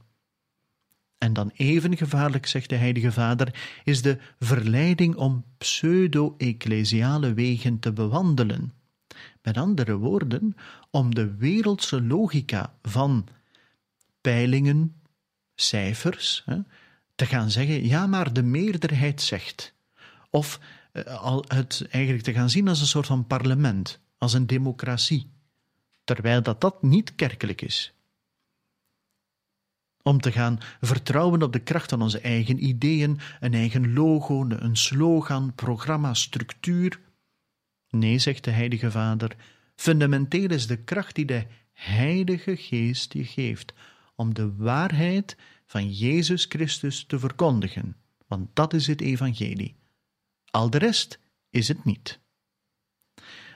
En 1.17 1.33
dan 1.33 1.51
even 1.55 1.97
gevaarlijk, 1.97 2.45
zegt 2.45 2.69
de 2.69 2.75
Heilige 2.75 3.11
Vader, 3.11 3.79
is 3.83 4.01
de 4.01 4.17
verleiding 4.39 5.15
om 5.15 5.45
pseudo-ecclesiale 5.57 7.33
wegen 7.33 7.79
te 7.79 7.93
bewandelen. 7.93 8.73
Met 9.41 9.57
andere 9.57 9.97
woorden, 9.97 10.55
om 10.91 11.15
de 11.15 11.35
wereldse 11.35 12.01
logica 12.01 12.73
van 12.81 13.27
peilingen, 14.25 15.01
cijfers, 15.55 16.43
hè, 16.45 16.57
te 17.15 17.25
gaan 17.25 17.51
zeggen, 17.51 17.85
ja, 17.87 18.07
maar 18.07 18.33
de 18.33 18.43
meerderheid 18.43 19.21
zegt. 19.21 19.73
Of 20.29 20.59
uh, 20.93 21.37
het 21.47 21.87
eigenlijk 21.89 22.23
te 22.23 22.33
gaan 22.33 22.49
zien 22.49 22.67
als 22.67 22.79
een 22.79 22.87
soort 22.87 23.05
van 23.05 23.27
parlement, 23.27 23.99
als 24.17 24.33
een 24.33 24.47
democratie 24.47 25.33
terwijl 26.03 26.41
dat 26.41 26.61
dat 26.61 26.83
niet 26.83 27.15
kerkelijk 27.15 27.61
is. 27.61 27.93
Om 30.01 30.21
te 30.21 30.31
gaan 30.31 30.57
vertrouwen 30.81 31.41
op 31.41 31.53
de 31.53 31.59
kracht 31.59 31.89
van 31.89 32.01
onze 32.01 32.19
eigen 32.19 32.65
ideeën, 32.65 33.19
een 33.39 33.53
eigen 33.53 33.93
logo, 33.93 34.45
een 34.49 34.77
slogan, 34.77 35.53
programma, 35.55 36.13
structuur. 36.13 36.99
Nee, 37.89 38.19
zegt 38.19 38.43
de 38.43 38.51
Heilige 38.51 38.91
Vader, 38.91 39.35
fundamenteel 39.75 40.49
is 40.49 40.67
de 40.67 40.77
kracht 40.77 41.15
die 41.15 41.25
de 41.25 41.45
Heilige 41.71 42.55
Geest 42.55 43.13
je 43.13 43.25
geeft 43.25 43.73
om 44.15 44.33
de 44.33 44.55
waarheid 44.55 45.37
van 45.65 45.91
Jezus 45.91 46.45
Christus 46.49 47.05
te 47.05 47.19
verkondigen, 47.19 47.95
want 48.27 48.49
dat 48.53 48.73
is 48.73 48.87
het 48.87 49.01
Evangelie. 49.01 49.75
Al 50.51 50.69
de 50.69 50.77
rest 50.77 51.19
is 51.49 51.67
het 51.67 51.85
niet. 51.85 52.19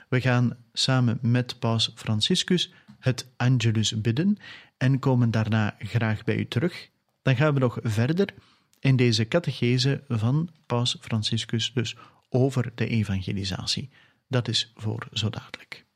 We 0.08 0.20
gaan 0.20 0.56
samen 0.72 1.18
met 1.22 1.58
Paus 1.58 1.92
Franciscus 1.94 2.72
het 2.98 3.32
Angelus 3.36 4.00
bidden 4.00 4.36
en 4.76 4.98
komen 4.98 5.30
daarna 5.30 5.76
graag 5.78 6.24
bij 6.24 6.36
u 6.36 6.46
terug. 6.46 6.90
Dan 7.22 7.36
gaan 7.36 7.54
we 7.54 7.60
nog 7.60 7.78
verder 7.82 8.34
in 8.78 8.96
deze 8.96 9.28
catechese 9.28 10.04
van 10.08 10.50
Paus 10.66 10.96
Franciscus, 11.00 11.72
dus 11.74 11.96
over 12.28 12.72
de 12.74 12.86
evangelisatie. 12.86 13.90
Dat 14.28 14.48
is 14.48 14.72
voor 14.74 15.08
zo 15.12 15.30
dadelijk. 15.30 15.86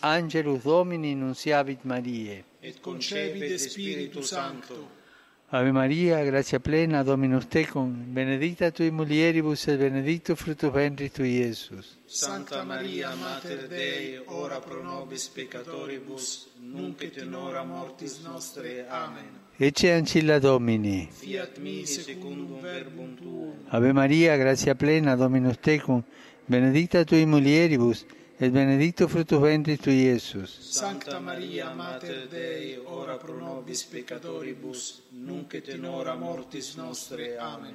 Angelus 0.00 0.62
Domini 0.62 1.14
nunciavit 1.14 1.84
Mariae. 1.84 2.44
Et 2.60 2.80
concepit 2.80 3.56
Spiritu 3.58 4.22
Sancto. 4.22 4.98
Ave 5.52 5.72
Maria, 5.72 6.22
grazia 6.22 6.60
plena, 6.60 7.02
Dominus 7.02 7.48
tecum, 7.48 7.92
benedicta 8.12 8.70
tui 8.70 8.92
mulieribus 8.92 9.66
et 9.66 9.78
benedictus 9.78 10.38
fructus 10.38 10.70
ventris 10.70 11.10
tui, 11.10 11.38
Iesus. 11.38 11.98
Santa 12.06 12.62
Maria, 12.62 13.12
Mater 13.16 13.66
Dei, 13.66 14.22
ora 14.26 14.60
pro 14.60 14.80
nobis 14.80 15.26
peccatoribus, 15.28 16.46
nunc 16.60 17.02
et 17.02 17.16
in 17.16 17.34
hora 17.34 17.64
mortis 17.64 18.20
nostre. 18.20 18.86
Amen. 18.88 19.40
Ecce 19.56 19.90
ancilla 19.90 20.38
Domini. 20.38 21.08
Fiat 21.10 21.58
mi 21.58 21.84
secundum 21.84 22.60
verbum 22.60 23.16
tuum. 23.16 23.54
Ave 23.70 23.92
Maria, 23.92 24.36
grazia 24.36 24.76
plena, 24.76 25.16
Dominus 25.16 25.58
tecum, 25.58 26.00
benedicta 26.46 27.02
tui 27.02 27.26
mulieribus, 27.26 28.06
et 28.08 28.19
benedictus 28.48 29.10
fructus 29.10 29.38
ventris 29.38 29.78
tui, 29.78 30.06
Iesus. 30.06 30.50
Santa 30.72 31.20
Maria, 31.20 31.74
Mater 31.74 32.26
Dei, 32.26 32.80
ora 32.86 33.18
pro 33.18 33.34
nobis 33.36 33.84
peccatoribus, 33.84 35.02
nunc 35.10 35.52
et 35.52 35.68
in 35.68 35.84
hora 35.84 36.14
mortis 36.14 36.74
nostre. 36.76 37.36
Amen. 37.36 37.74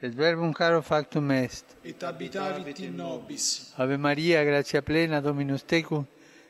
Et 0.00 0.12
verbum 0.12 0.52
caro 0.52 0.82
factum 0.82 1.30
est. 1.30 1.76
Et 1.84 2.02
habitavit 2.02 2.80
in 2.80 2.96
nobis. 2.96 3.72
Ave 3.76 3.96
Maria, 3.96 4.42
grazia 4.42 4.82
plena, 4.82 5.20
Dominus 5.20 5.62
tecum, 5.64 6.04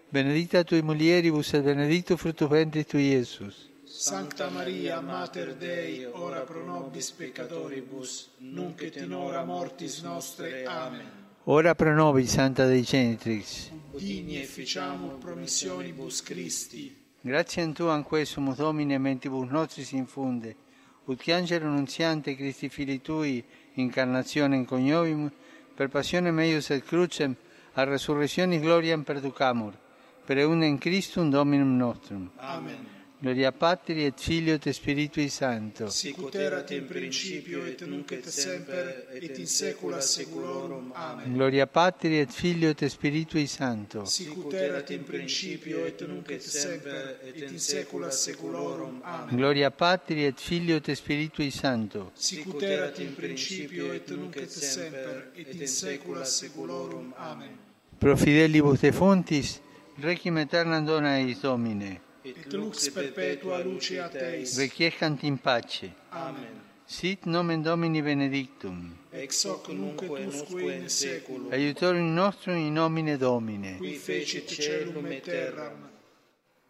benedicta 0.09 0.65
tui 0.65 0.81
mulieribus, 0.81 1.53
et 1.53 1.63
benedictus 1.63 2.19
fructus 2.19 2.49
ventris 2.49 2.87
tui, 2.87 3.11
Iesus. 3.11 3.69
Sancta 3.85 4.49
Maria, 4.49 5.03
Mater 5.03 5.55
Dei, 5.55 6.07
ora 6.07 6.41
pro 6.41 6.65
nobis 6.65 7.13
peccatoribus, 7.13 8.31
nunc 8.39 8.81
et 8.81 8.97
in 8.97 9.13
hora 9.13 9.45
mortis 9.45 10.01
nostre. 10.01 10.65
Amen. 10.65 11.24
Ora 11.47 11.75
pro 11.75 11.95
nobis, 11.95 12.31
Santa 12.31 12.65
Dei 12.65 12.83
Genitrix. 12.83 13.71
Digni 13.99 14.39
efficiamur 14.39 15.19
promissionibus 15.19 16.23
Christi. 16.23 16.97
Grazie 17.21 17.71
Tuam 17.73 18.03
quesumus 18.03 18.57
Domine 18.57 18.97
mentibus 18.97 19.51
nostris 19.51 19.93
infunde, 19.93 20.57
ut 21.05 21.21
che 21.21 21.35
angelo 21.35 21.69
nunziante 21.69 22.35
Christi 22.35 22.71
Fili 22.71 23.03
Tui, 23.03 23.45
incarnatione 23.75 24.57
in 24.57 24.65
coniovimus, 24.65 25.33
per 25.75 25.91
passione 25.91 26.31
meius 26.31 26.71
et 26.71 26.83
crucem, 26.83 27.37
a 27.75 27.85
resurrectionis 27.85 28.63
gloriam 28.63 29.03
perducamur, 29.03 29.77
per 30.25 30.39
eundem 30.39 30.79
Christum 30.79 31.29
Dominum 31.29 31.77
nostrum. 31.77 32.31
Amen. 32.37 32.94
Gloria 33.25 33.53
Patri 33.53 34.05
et 34.05 34.21
Filio 34.21 34.53
et 34.53 34.71
Spiritui 34.71 35.31
Sancto. 35.31 35.89
Sicut 35.89 36.35
erat 36.35 36.71
in 36.73 36.85
principio 36.85 37.65
et 37.65 37.81
nunc 37.87 38.13
et 38.13 38.29
semper 38.29 39.07
et 39.15 39.39
in 39.39 39.47
saecula 39.47 39.99
saeculorum. 40.03 40.93
Amen. 40.93 41.33
Gloria 41.33 41.67
Patri 41.67 42.19
et 42.19 42.31
Filio 42.31 42.69
et 42.69 42.87
Spiritui 42.87 43.47
Sancto. 43.47 44.05
Sicut 44.05 44.53
erat 44.53 44.91
in 44.91 45.05
principio 45.05 45.87
et 45.87 46.05
nunc 46.07 46.29
et 46.29 46.43
semper 46.43 47.19
et 47.25 47.51
in 47.51 47.59
saecula 47.59 48.11
saeculorum. 48.11 49.01
Amen. 49.03 49.35
Gloria 49.35 49.71
Patri 49.71 50.27
et 50.27 50.39
Filio 50.39 50.77
et 50.77 50.93
Spiritui 50.93 51.51
Sancto. 51.51 52.11
Sicut 52.13 52.61
erat 52.61 52.99
in 52.99 53.15
principio 53.15 53.91
et 53.95 54.11
nunc 54.11 54.37
et 54.37 54.51
semper 54.51 55.31
et 55.35 55.49
in 55.49 55.67
saecula 55.67 56.27
saeculorum. 56.27 57.15
Amen. 57.17 57.57
Pro 57.97 58.17
fidelibus 58.17 58.81
defuntis, 58.81 59.63
requiem 59.97 60.37
aeternam 60.37 60.85
dona 60.85 61.17
eis 61.17 61.41
Domine. 61.41 62.13
Et 62.25 62.53
lux 62.53 62.89
perpetua 62.89 63.63
luceat 63.63 64.15
eis. 64.15 64.57
Requiescant 64.59 65.19
in 65.25 65.37
pace. 65.37 65.91
Amen. 66.13 66.61
Sit 66.87 67.27
nomen 67.27 67.63
Domini 67.63 68.03
benedictum. 68.03 68.97
Ex 69.13 69.45
hoc 69.45 69.69
nunc 69.69 70.03
et 70.03 70.27
usque 70.27 70.53
in 70.53 70.89
saeculum. 70.89 71.53
Aiutorium 71.53 72.15
nostrum 72.15 72.57
in 72.57 72.73
nomine 72.73 73.17
Domine. 73.19 73.77
Qui 73.79 73.95
fecit 73.95 74.49
celum 74.49 75.07
et 75.13 75.23
terram. 75.23 75.91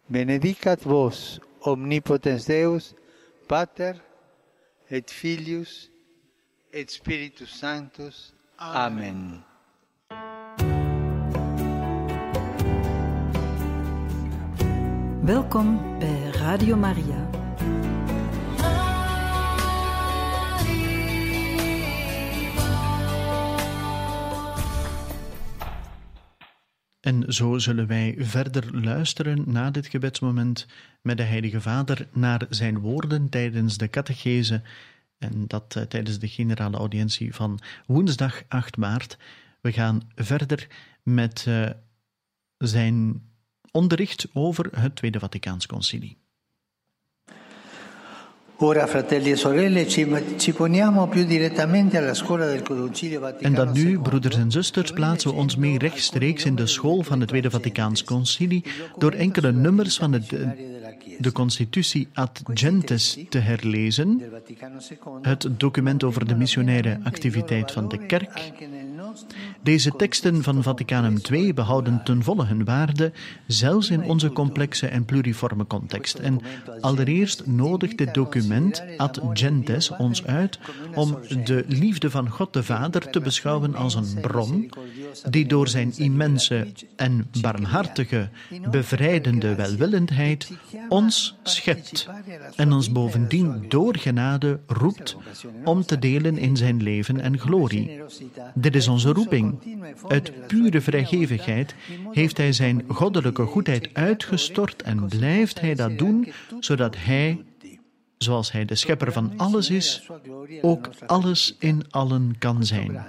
Benedicat 0.09 0.83
vos, 0.83 1.39
omnipotens 1.61 2.45
Deus, 2.45 2.93
Pater 3.47 3.93
et 4.89 5.09
Filius 5.09 5.89
et 6.71 6.89
Spiritus 6.89 7.49
Sanctus. 7.49 8.33
Amen. 8.59 9.43
Welkom 15.25 15.99
bij 15.99 16.29
Radio 16.29 16.75
Maria. 16.75 17.29
En 26.99 27.33
zo 27.33 27.57
zullen 27.57 27.87
wij 27.87 28.15
verder 28.17 28.81
luisteren 28.81 29.43
na 29.51 29.71
dit 29.71 29.87
gebedsmoment 29.87 30.67
met 31.01 31.17
de 31.17 31.23
Heilige 31.23 31.61
Vader 31.61 32.07
naar 32.13 32.45
zijn 32.49 32.79
woorden 32.79 33.29
tijdens 33.29 33.77
de 33.77 33.89
catechese 33.89 34.61
en 35.17 35.47
dat 35.47 35.75
eh, 35.75 35.83
tijdens 35.83 36.19
de 36.19 36.27
generale 36.27 36.77
audiëntie 36.77 37.33
van 37.35 37.59
woensdag 37.85 38.43
8 38.47 38.77
maart. 38.77 39.17
We 39.61 39.71
gaan 39.71 40.01
verder 40.15 40.67
met 41.03 41.45
uh, 41.47 41.69
zijn 42.57 43.21
onderricht 43.75 44.27
over 44.33 44.69
het 44.79 44.95
Tweede 44.95 45.19
Vaticaans 45.19 45.65
Concilie. 45.65 46.17
E 52.99 53.19
En 53.39 53.53
dan 53.53 53.71
nu, 53.73 53.99
broeders 53.99 54.35
en 54.35 54.51
zusters, 54.51 54.91
plaatsen 54.91 55.29
we 55.29 55.35
ons 55.35 55.55
mee 55.55 55.77
rechtstreeks 55.77 56.45
in 56.45 56.55
de 56.55 56.67
school 56.67 57.03
van 57.03 57.19
het 57.19 57.29
Tweede 57.29 57.49
Vaticaans 57.49 58.03
Concilie 58.03 58.63
door 58.97 59.11
enkele 59.11 59.51
nummers 59.51 59.97
van 59.97 60.11
het, 60.13 60.29
de 61.17 61.31
Constitutie 61.31 62.07
ad 62.13 62.41
Gentes 62.53 63.17
te 63.29 63.37
herlezen, 63.37 64.21
het 65.21 65.47
document 65.57 66.03
over 66.03 66.27
de 66.27 66.35
missionaire 66.35 66.99
activiteit 67.03 67.71
van 67.71 67.87
de 67.87 68.05
kerk. 68.05 68.51
Deze 69.63 69.91
teksten 69.91 70.43
van 70.43 70.63
Vaticanum 70.63 71.17
II 71.31 71.53
behouden 71.53 72.03
ten 72.03 72.23
volle 72.23 72.45
hun 72.45 72.65
waarde, 72.65 73.11
zelfs 73.47 73.89
in 73.89 74.03
onze 74.03 74.31
complexe 74.31 74.87
en 74.87 75.05
pluriforme 75.05 75.67
context. 75.67 76.17
En 76.17 76.41
allereerst 76.81 77.45
nodigt 77.45 77.97
dit 77.97 78.13
document 78.13 78.83
ad 78.97 79.21
gentes 79.33 79.91
ons 79.97 80.25
uit 80.25 80.59
om 80.93 81.17
de 81.43 81.65
liefde 81.67 82.09
van 82.09 82.29
God 82.29 82.53
de 82.53 82.63
Vader 82.63 83.09
te 83.09 83.19
beschouwen 83.19 83.75
als 83.75 83.95
een 83.95 84.21
bron 84.21 84.69
die 85.29 85.45
door 85.45 85.67
zijn 85.67 85.93
immense 85.97 86.67
en 86.95 87.27
barmhartige, 87.41 88.29
bevrijdende 88.71 89.55
welwillendheid 89.55 90.51
ons 90.89 91.35
schept 91.43 92.07
en 92.55 92.73
ons 92.73 92.91
bovendien 92.91 93.65
door 93.67 93.97
genade 93.97 94.59
roept 94.67 95.15
om 95.63 95.85
te 95.85 95.99
delen 95.99 96.37
in 96.37 96.57
zijn 96.57 96.83
leven 96.83 97.19
en 97.19 97.39
glorie. 97.39 97.99
Dit 98.53 98.75
is 98.75 98.87
onze 98.87 99.04
Uit 100.07 100.47
pure 100.47 100.81
vrijgevigheid 100.81 101.75
heeft 102.11 102.37
Hij 102.37 102.53
zijn 102.53 102.83
goddelijke 102.87 103.45
goedheid 103.45 103.89
uitgestort 103.93 104.81
en 104.81 105.07
blijft 105.07 105.59
Hij 105.59 105.75
dat 105.75 105.97
doen, 105.97 106.27
zodat 106.59 106.95
Hij, 106.97 107.43
zoals 108.17 108.51
Hij 108.51 108.65
de 108.65 108.75
schepper 108.75 109.11
van 109.11 109.33
alles 109.37 109.69
is, 109.69 110.09
ook 110.61 110.89
alles 111.05 111.55
in 111.59 111.83
allen 111.89 112.35
kan 112.39 112.65
zijn. 112.65 113.01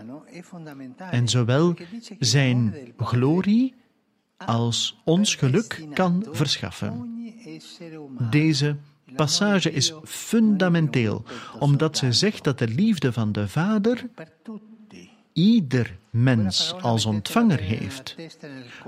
En 1.11 1.29
zowel 1.29 1.75
zijn 2.19 2.75
glorie 2.97 3.75
als 4.37 5.01
ons 5.05 5.35
geluk 5.35 5.87
kan 5.95 6.27
verschaffen. 6.31 7.15
Deze 8.31 8.77
passage 9.15 9.73
is 9.73 9.93
fundamenteel, 10.05 11.25
omdat 11.59 11.97
ze 11.97 12.13
zegt 12.13 12.45
dat 12.45 12.59
de 12.59 12.69
liefde 12.69 13.13
van 13.13 13.33
de 13.33 13.49
Vader 13.49 14.07
ieder 15.37 15.99
mens 16.11 16.75
als 16.81 17.07
ontvanger 17.07 17.61
heeft. 17.61 18.17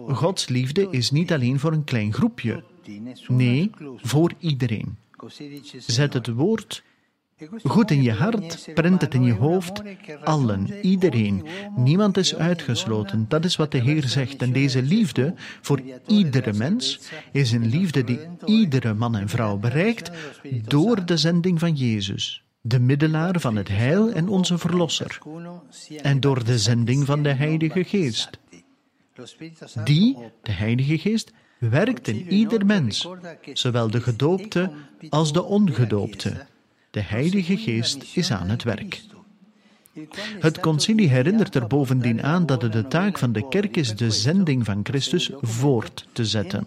Gods 0.06 0.48
liefde 0.48 0.88
is 0.90 1.10
niet 1.10 1.32
alleen 1.32 1.58
voor 1.58 1.72
een 1.72 1.84
klein 1.84 2.12
groepje, 2.12 2.64
nee, 3.26 3.70
voor 3.96 4.32
iedereen. 4.38 4.96
Zet 5.86 6.12
het 6.12 6.26
woord 6.26 6.82
goed 7.64 7.90
in 7.90 8.02
je 8.02 8.12
hart, 8.12 8.68
prent 8.74 9.00
het 9.00 9.14
in 9.14 9.22
je 9.22 9.32
hoofd. 9.32 9.82
Allen, 10.24 10.68
iedereen, 10.82 11.46
niemand 11.76 12.16
is 12.16 12.34
uitgesloten. 12.34 13.24
Dat 13.28 13.44
is 13.44 13.56
wat 13.56 13.72
de 13.72 13.78
Heer 13.78 14.08
zegt. 14.08 14.42
En 14.42 14.52
deze 14.52 14.82
liefde 14.82 15.34
voor 15.60 15.80
iedere 16.06 16.52
mens 16.52 17.00
is 17.32 17.52
een 17.52 17.66
liefde 17.66 18.04
die 18.04 18.20
iedere 18.44 18.94
man 18.94 19.16
en 19.16 19.28
vrouw 19.28 19.56
bereikt 19.56 20.10
door 20.62 21.04
de 21.04 21.16
zending 21.16 21.58
van 21.58 21.74
Jezus, 21.74 22.42
de 22.60 22.78
middelaar 22.80 23.40
van 23.40 23.56
het 23.56 23.68
heil 23.68 24.12
en 24.12 24.28
onze 24.28 24.58
verlosser, 24.58 25.18
en 26.02 26.20
door 26.20 26.44
de 26.44 26.58
zending 26.58 27.06
van 27.06 27.22
de 27.22 27.32
Heilige 27.32 27.84
Geest. 27.84 28.38
Die, 29.84 30.16
de 30.42 30.52
Heilige 30.52 30.98
Geest, 30.98 31.32
werkt 31.58 32.08
in 32.08 32.32
ieder 32.32 32.66
mens, 32.66 33.08
zowel 33.52 33.90
de 33.90 34.00
gedoopte 34.00 34.70
als 35.08 35.32
de 35.32 35.42
ongedoopte. 35.42 36.46
De 36.90 37.00
Heilige 37.00 37.56
Geest 37.56 38.16
is 38.16 38.32
aan 38.32 38.48
het 38.48 38.62
werk. 38.62 39.02
Het 40.40 40.60
concilie 40.60 41.08
herinnert 41.08 41.54
er 41.54 41.66
bovendien 41.66 42.22
aan 42.22 42.46
dat 42.46 42.62
het 42.62 42.72
de 42.72 42.88
taak 42.88 43.18
van 43.18 43.32
de 43.32 43.48
kerk 43.48 43.76
is 43.76 43.96
de 43.96 44.10
zending 44.10 44.64
van 44.64 44.80
Christus 44.82 45.30
voort 45.40 46.06
te 46.12 46.24
zetten, 46.24 46.66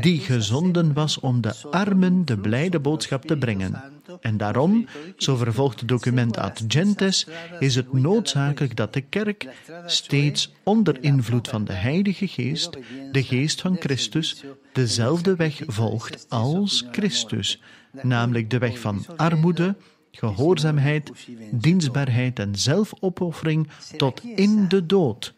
die 0.00 0.20
gezonden 0.20 0.92
was 0.92 1.20
om 1.20 1.40
de 1.40 1.54
armen 1.70 2.24
de 2.24 2.38
blijde 2.38 2.80
boodschap 2.80 3.24
te 3.24 3.36
brengen. 3.36 3.82
En 4.20 4.36
daarom, 4.36 4.86
zo 5.16 5.36
vervolgt 5.36 5.80
het 5.80 5.88
document 5.88 6.36
ad 6.36 6.64
gentes, 6.68 7.26
is 7.58 7.74
het 7.74 7.92
noodzakelijk 7.92 8.76
dat 8.76 8.92
de 8.92 9.00
kerk 9.00 9.48
steeds 9.86 10.52
onder 10.62 11.02
invloed 11.02 11.48
van 11.48 11.64
de 11.64 11.72
Heilige 11.72 12.26
Geest, 12.26 12.78
de 13.12 13.22
Geest 13.22 13.60
van 13.60 13.76
Christus, 13.80 14.44
dezelfde 14.72 15.36
weg 15.36 15.62
volgt 15.66 16.26
als 16.28 16.86
Christus, 16.92 17.60
namelijk 18.02 18.50
de 18.50 18.58
weg 18.58 18.78
van 18.78 19.04
armoede, 19.16 19.76
gehoorzaamheid, 20.10 21.12
dienstbaarheid 21.50 22.38
en 22.38 22.56
zelfopoffering 22.56 23.68
tot 23.96 24.22
in 24.34 24.68
de 24.68 24.86
dood, 24.86 25.34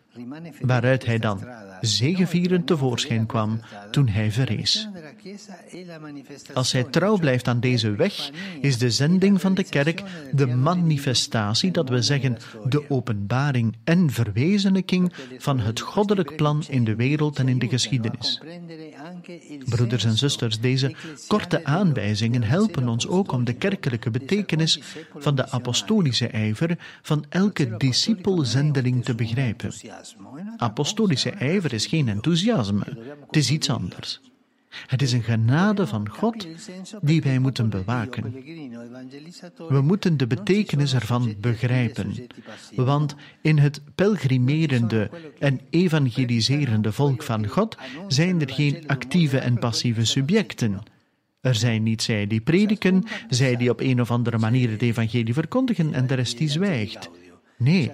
waaruit 0.60 1.06
hij 1.06 1.18
dan 1.18 1.44
zegevierend 1.80 2.66
tevoorschijn 2.66 3.26
kwam 3.26 3.60
toen 3.90 4.08
hij 4.08 4.30
verrees. 4.30 4.88
Als 6.54 6.72
hij 6.72 6.84
trouw 6.84 7.16
blijft 7.16 7.48
aan 7.48 7.60
deze 7.60 7.94
weg, 7.94 8.30
is 8.60 8.78
de 8.78 8.90
zending 8.90 9.40
van 9.40 9.54
de 9.54 9.64
kerk 9.64 10.02
de 10.32 10.46
manifestatie, 10.46 11.70
dat 11.70 11.88
we 11.88 12.02
zeggen 12.02 12.36
de 12.64 12.90
openbaring 12.90 13.76
en 13.84 14.10
verwezenlijking 14.10 15.12
van 15.38 15.60
het 15.60 15.80
goddelijk 15.80 16.36
plan 16.36 16.64
in 16.68 16.84
de 16.84 16.94
wereld 16.94 17.38
en 17.38 17.48
in 17.48 17.58
de 17.58 17.68
geschiedenis. 17.68 18.40
Broeders 19.64 20.04
en 20.04 20.16
zusters, 20.16 20.60
deze 20.60 20.94
korte 21.26 21.64
aanwijzingen 21.64 22.42
helpen 22.42 22.88
ons 22.88 23.06
ook 23.06 23.32
om 23.32 23.44
de 23.44 23.52
kerkelijke 23.52 24.10
betekenis 24.10 24.80
van 25.18 25.34
de 25.34 25.50
apostolische 25.50 26.28
ijver 26.28 26.78
van 27.02 27.24
elke 27.28 27.76
discipelzendeling 27.76 29.04
te 29.04 29.14
begrijpen. 29.14 29.72
Apostolische 30.56 31.30
ijver 31.30 31.72
is 31.72 31.86
geen 31.86 32.08
enthousiasme, 32.08 32.84
het 33.26 33.36
is 33.36 33.50
iets 33.50 33.70
anders. 33.70 34.20
Het 34.86 35.02
is 35.02 35.12
een 35.12 35.22
genade 35.22 35.86
van 35.86 36.08
God 36.08 36.46
die 37.02 37.22
wij 37.22 37.38
moeten 37.38 37.68
bewaken. 37.70 38.34
We 39.68 39.80
moeten 39.80 40.16
de 40.16 40.26
betekenis 40.26 40.94
ervan 40.94 41.34
begrijpen, 41.40 42.14
want 42.74 43.14
in 43.42 43.58
het 43.58 43.82
pelgrimerende 43.94 45.10
en 45.38 45.60
evangeliserende 45.70 46.92
volk 46.92 47.22
van 47.22 47.46
God 47.46 47.76
zijn 48.08 48.40
er 48.40 48.50
geen 48.50 48.84
actieve 48.86 49.38
en 49.38 49.58
passieve 49.58 50.04
subjecten. 50.04 50.82
Er 51.40 51.54
zijn 51.54 51.82
niet 51.82 52.02
zij 52.02 52.26
die 52.26 52.40
prediken, 52.40 53.04
zij 53.28 53.56
die 53.56 53.70
op 53.70 53.80
een 53.80 54.00
of 54.00 54.10
andere 54.10 54.38
manier 54.38 54.70
het 54.70 54.82
evangelie 54.82 55.34
verkondigen 55.34 55.94
en 55.94 56.06
de 56.06 56.14
rest 56.14 56.38
die 56.38 56.48
zwijgt. 56.48 57.10
Nee, 57.60 57.92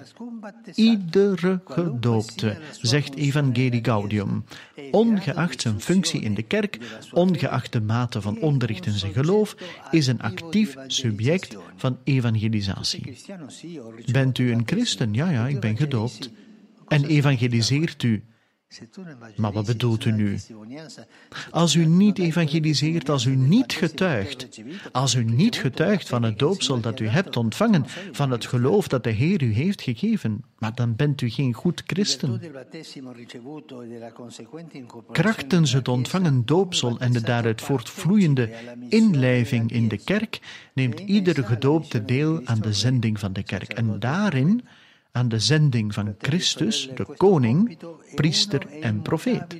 iedere 0.75 1.61
gedoopte, 1.65 2.57
zegt 2.81 3.15
Evangelie 3.15 3.83
Gaudium, 3.83 4.43
ongeacht 4.91 5.61
zijn 5.61 5.81
functie 5.81 6.21
in 6.21 6.33
de 6.33 6.41
kerk, 6.41 6.77
ongeacht 7.11 7.71
de 7.71 7.81
mate 7.81 8.21
van 8.21 8.39
onderricht 8.39 8.85
in 8.85 8.91
zijn 8.91 9.13
geloof, 9.13 9.55
is 9.91 10.07
een 10.07 10.21
actief 10.21 10.75
subject 10.87 11.57
van 11.75 11.97
evangelisatie. 12.03 13.17
Bent 14.11 14.37
u 14.37 14.51
een 14.51 14.63
christen? 14.65 15.13
Ja, 15.13 15.29
ja, 15.29 15.47
ik 15.47 15.59
ben 15.59 15.77
gedoopt. 15.77 16.29
En 16.87 17.05
evangeliseert 17.05 18.03
u? 18.03 18.23
Maar 19.35 19.51
wat 19.51 19.65
bedoelt 19.65 20.05
u 20.05 20.11
nu? 20.11 20.37
Als 21.51 21.75
u 21.75 21.85
niet 21.85 22.19
evangeliseert, 22.19 23.09
als 23.09 23.25
u 23.25 23.35
niet 23.35 23.73
getuigt, 23.73 24.47
als 24.91 25.15
u 25.15 25.23
niet 25.23 25.55
getuigt 25.55 26.07
van 26.07 26.23
het 26.23 26.39
doopsel 26.39 26.79
dat 26.79 26.99
u 26.99 27.07
hebt 27.07 27.37
ontvangen, 27.37 27.85
van 28.11 28.31
het 28.31 28.45
geloof 28.45 28.87
dat 28.87 29.03
de 29.03 29.09
Heer 29.09 29.43
u 29.43 29.53
heeft 29.53 29.81
gegeven, 29.81 30.43
maar 30.57 30.75
dan 30.75 30.95
bent 30.95 31.21
u 31.21 31.29
geen 31.29 31.53
goed 31.53 31.83
christen. 31.85 32.41
Krachtens 35.11 35.73
het 35.73 35.87
ontvangen 35.87 36.45
doopsel 36.45 36.99
en 36.99 37.11
de 37.11 37.21
daaruit 37.21 37.61
voortvloeiende 37.61 38.49
inlijving 38.89 39.71
in 39.71 39.87
de 39.87 39.97
kerk 39.97 40.39
neemt 40.73 40.99
iedere 40.99 41.43
gedoopte 41.43 42.05
deel 42.05 42.41
aan 42.45 42.59
de 42.59 42.73
zending 42.73 43.19
van 43.19 43.33
de 43.33 43.43
kerk. 43.43 43.73
En 43.73 43.99
daarin 43.99 44.61
aan 45.17 45.27
de 45.27 45.39
zending 45.39 45.93
van 45.93 46.15
Christus, 46.17 46.89
de 46.95 47.05
koning, 47.17 47.77
priester 48.15 48.67
en 48.81 49.01
profeet. 49.01 49.57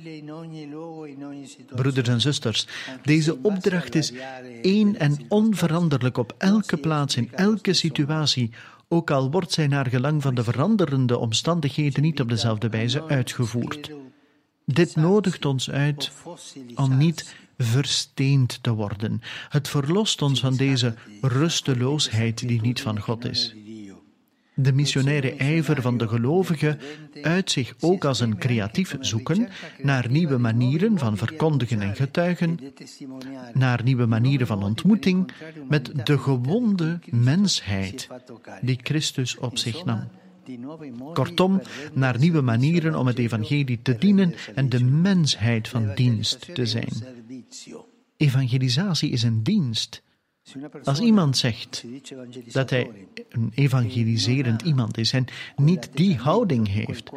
Broeders 1.74 2.08
en 2.08 2.20
zusters, 2.20 2.66
deze 3.02 3.38
opdracht 3.42 3.94
is 3.94 4.12
één 4.62 4.98
en 4.98 5.24
onveranderlijk 5.28 6.16
op 6.16 6.34
elke 6.38 6.76
plaats, 6.76 7.16
in 7.16 7.28
elke 7.32 7.72
situatie, 7.72 8.50
ook 8.88 9.10
al 9.10 9.30
wordt 9.30 9.52
zij 9.52 9.66
naar 9.66 9.88
gelang 9.88 10.22
van 10.22 10.34
de 10.34 10.44
veranderende 10.44 11.18
omstandigheden 11.18 12.02
niet 12.02 12.20
op 12.20 12.28
dezelfde 12.28 12.68
wijze 12.68 13.04
uitgevoerd. 13.06 13.90
Dit 14.64 14.96
nodigt 14.96 15.44
ons 15.44 15.70
uit 15.70 16.10
om 16.74 16.96
niet 16.96 17.34
versteend 17.58 18.62
te 18.62 18.72
worden. 18.72 19.20
Het 19.48 19.68
verlost 19.68 20.22
ons 20.22 20.40
van 20.40 20.56
deze 20.56 20.94
rusteloosheid 21.20 22.48
die 22.48 22.60
niet 22.60 22.80
van 22.80 23.00
God 23.00 23.24
is. 23.24 23.54
De 24.60 24.72
missionaire 24.72 25.34
ijver 25.34 25.82
van 25.82 25.98
de 25.98 26.08
gelovigen 26.08 26.78
uit 27.22 27.50
zich 27.50 27.74
ook 27.80 28.04
als 28.04 28.20
een 28.20 28.38
creatief 28.38 28.96
zoeken 29.00 29.48
naar 29.82 30.10
nieuwe 30.10 30.38
manieren 30.38 30.98
van 30.98 31.16
verkondigen 31.16 31.80
en 31.80 31.96
getuigen, 31.96 32.58
naar 33.52 33.82
nieuwe 33.82 34.06
manieren 34.06 34.46
van 34.46 34.62
ontmoeting 34.62 35.30
met 35.68 36.06
de 36.06 36.18
gewonde 36.18 36.98
mensheid 37.10 38.08
die 38.60 38.78
Christus 38.82 39.38
op 39.38 39.58
zich 39.58 39.84
nam. 39.84 40.08
Kortom, 41.12 41.62
naar 41.92 42.18
nieuwe 42.18 42.40
manieren 42.40 42.94
om 42.94 43.06
het 43.06 43.18
evangelie 43.18 43.82
te 43.82 43.96
dienen 43.98 44.34
en 44.54 44.68
de 44.68 44.84
mensheid 44.84 45.68
van 45.68 45.94
dienst 45.94 46.54
te 46.54 46.66
zijn. 46.66 46.92
Evangelisatie 48.16 49.10
is 49.10 49.22
een 49.22 49.42
dienst. 49.42 50.02
Als 50.84 51.00
iemand 51.00 51.36
zegt 51.36 51.84
dat 52.52 52.70
hij 52.70 52.90
een 53.28 53.52
evangeliserend 53.54 54.62
iemand 54.62 54.98
is 54.98 55.12
en 55.12 55.24
niet 55.56 55.90
die 55.94 56.16
houding 56.16 56.68
heeft, 56.68 57.10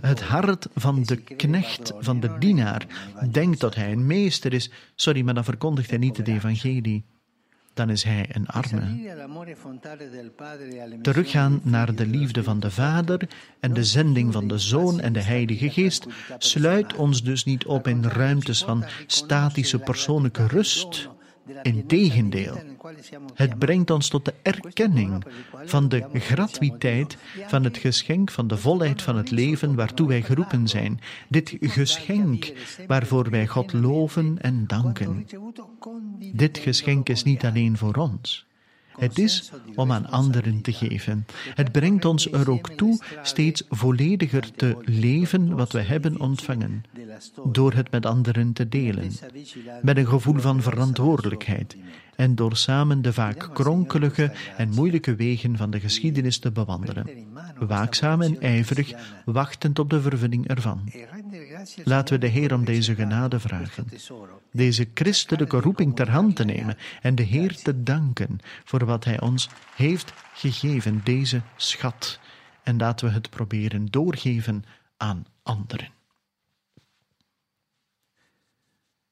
het, 0.00 0.20
hart 0.20 0.68
van 0.74 1.02
de 1.02 1.16
knecht, 1.16 1.92
van 1.98 2.20
de 2.20 2.38
dienaar, 2.38 2.86
denkt 3.30 3.60
dat 3.60 3.74
hij 3.74 3.92
een 3.92 4.06
meester 4.06 4.52
is, 4.52 4.70
sorry, 4.94 5.22
maar 5.22 5.34
dan 5.34 5.44
verkondigt 5.44 5.90
hij 5.90 5.98
niet 5.98 6.16
het 6.16 6.28
evangelie 6.28 7.04
dan 7.78 7.90
is 7.90 8.02
hij 8.02 8.28
een 8.32 8.46
arme. 8.46 8.82
Teruggaan 11.02 11.60
naar 11.62 11.94
de 11.94 12.06
liefde 12.06 12.42
van 12.42 12.60
de 12.60 12.70
Vader 12.70 13.28
en 13.60 13.72
de 13.72 13.84
zending 13.84 14.32
van 14.32 14.48
de 14.48 14.58
Zoon 14.58 15.00
en 15.00 15.12
de 15.12 15.22
Heilige 15.22 15.70
Geest 15.70 16.06
sluit 16.38 16.94
ons 16.94 17.22
dus 17.22 17.44
niet 17.44 17.66
op 17.66 17.86
in 17.86 18.04
ruimtes 18.04 18.62
van 18.62 18.84
statische 19.06 19.78
persoonlijke 19.78 20.46
rust, 20.46 21.08
Integendeel, 21.62 22.56
het 23.34 23.58
brengt 23.58 23.90
ons 23.90 24.08
tot 24.08 24.24
de 24.24 24.34
erkenning 24.42 25.24
van 25.64 25.88
de 25.88 26.06
gratuïteit 26.12 27.16
van 27.46 27.64
het 27.64 27.76
geschenk 27.76 28.30
van 28.30 28.46
de 28.46 28.56
volheid 28.56 29.02
van 29.02 29.16
het 29.16 29.30
leven 29.30 29.74
waartoe 29.74 30.08
wij 30.08 30.22
geroepen 30.22 30.68
zijn. 30.68 31.00
Dit 31.28 31.56
geschenk 31.60 32.52
waarvoor 32.86 33.30
wij 33.30 33.46
God 33.46 33.72
loven 33.72 34.38
en 34.40 34.66
danken. 34.66 35.26
Dit 36.32 36.58
geschenk 36.58 37.08
is 37.08 37.22
niet 37.22 37.44
alleen 37.44 37.76
voor 37.76 37.94
ons. 37.94 38.46
Het 38.98 39.18
is 39.18 39.50
om 39.74 39.92
aan 39.92 40.10
anderen 40.10 40.60
te 40.60 40.72
geven. 40.72 41.26
Het 41.54 41.72
brengt 41.72 42.04
ons 42.04 42.32
er 42.32 42.50
ook 42.50 42.70
toe 42.70 43.02
steeds 43.22 43.62
vollediger 43.68 44.52
te 44.52 44.76
leven 44.84 45.56
wat 45.56 45.72
we 45.72 45.80
hebben 45.80 46.20
ontvangen, 46.20 46.82
door 47.44 47.72
het 47.72 47.90
met 47.90 48.06
anderen 48.06 48.52
te 48.52 48.68
delen, 48.68 49.12
met 49.82 49.96
een 49.96 50.08
gevoel 50.08 50.38
van 50.38 50.62
verantwoordelijkheid 50.62 51.76
en 52.18 52.34
door 52.34 52.56
samen 52.56 53.02
de 53.02 53.12
vaak 53.12 53.48
kronkelige 53.52 54.32
en 54.56 54.68
moeilijke 54.68 55.14
wegen 55.14 55.56
van 55.56 55.70
de 55.70 55.80
geschiedenis 55.80 56.38
te 56.38 56.50
bewandelen, 56.50 57.06
waakzaam 57.58 58.22
en 58.22 58.40
ijverig, 58.40 58.92
wachtend 59.24 59.78
op 59.78 59.90
de 59.90 60.00
vervulling 60.00 60.48
ervan. 60.48 60.92
Laten 61.84 62.14
we 62.14 62.20
de 62.20 62.26
Heer 62.26 62.54
om 62.54 62.64
deze 62.64 62.94
genade 62.94 63.40
vragen, 63.40 63.88
deze 64.52 64.88
christelijke 64.94 65.60
roeping 65.60 65.96
ter 65.96 66.10
hand 66.10 66.36
te 66.36 66.44
nemen 66.44 66.76
en 67.02 67.14
de 67.14 67.22
Heer 67.22 67.56
te 67.56 67.82
danken 67.82 68.38
voor 68.64 68.84
wat 68.84 69.04
Hij 69.04 69.20
ons 69.20 69.48
heeft 69.74 70.12
gegeven, 70.34 71.00
deze 71.04 71.42
schat, 71.56 72.20
en 72.62 72.76
laten 72.76 73.06
we 73.06 73.12
het 73.12 73.30
proberen 73.30 73.86
doorgeven 73.86 74.64
aan 74.96 75.26
anderen. 75.42 75.90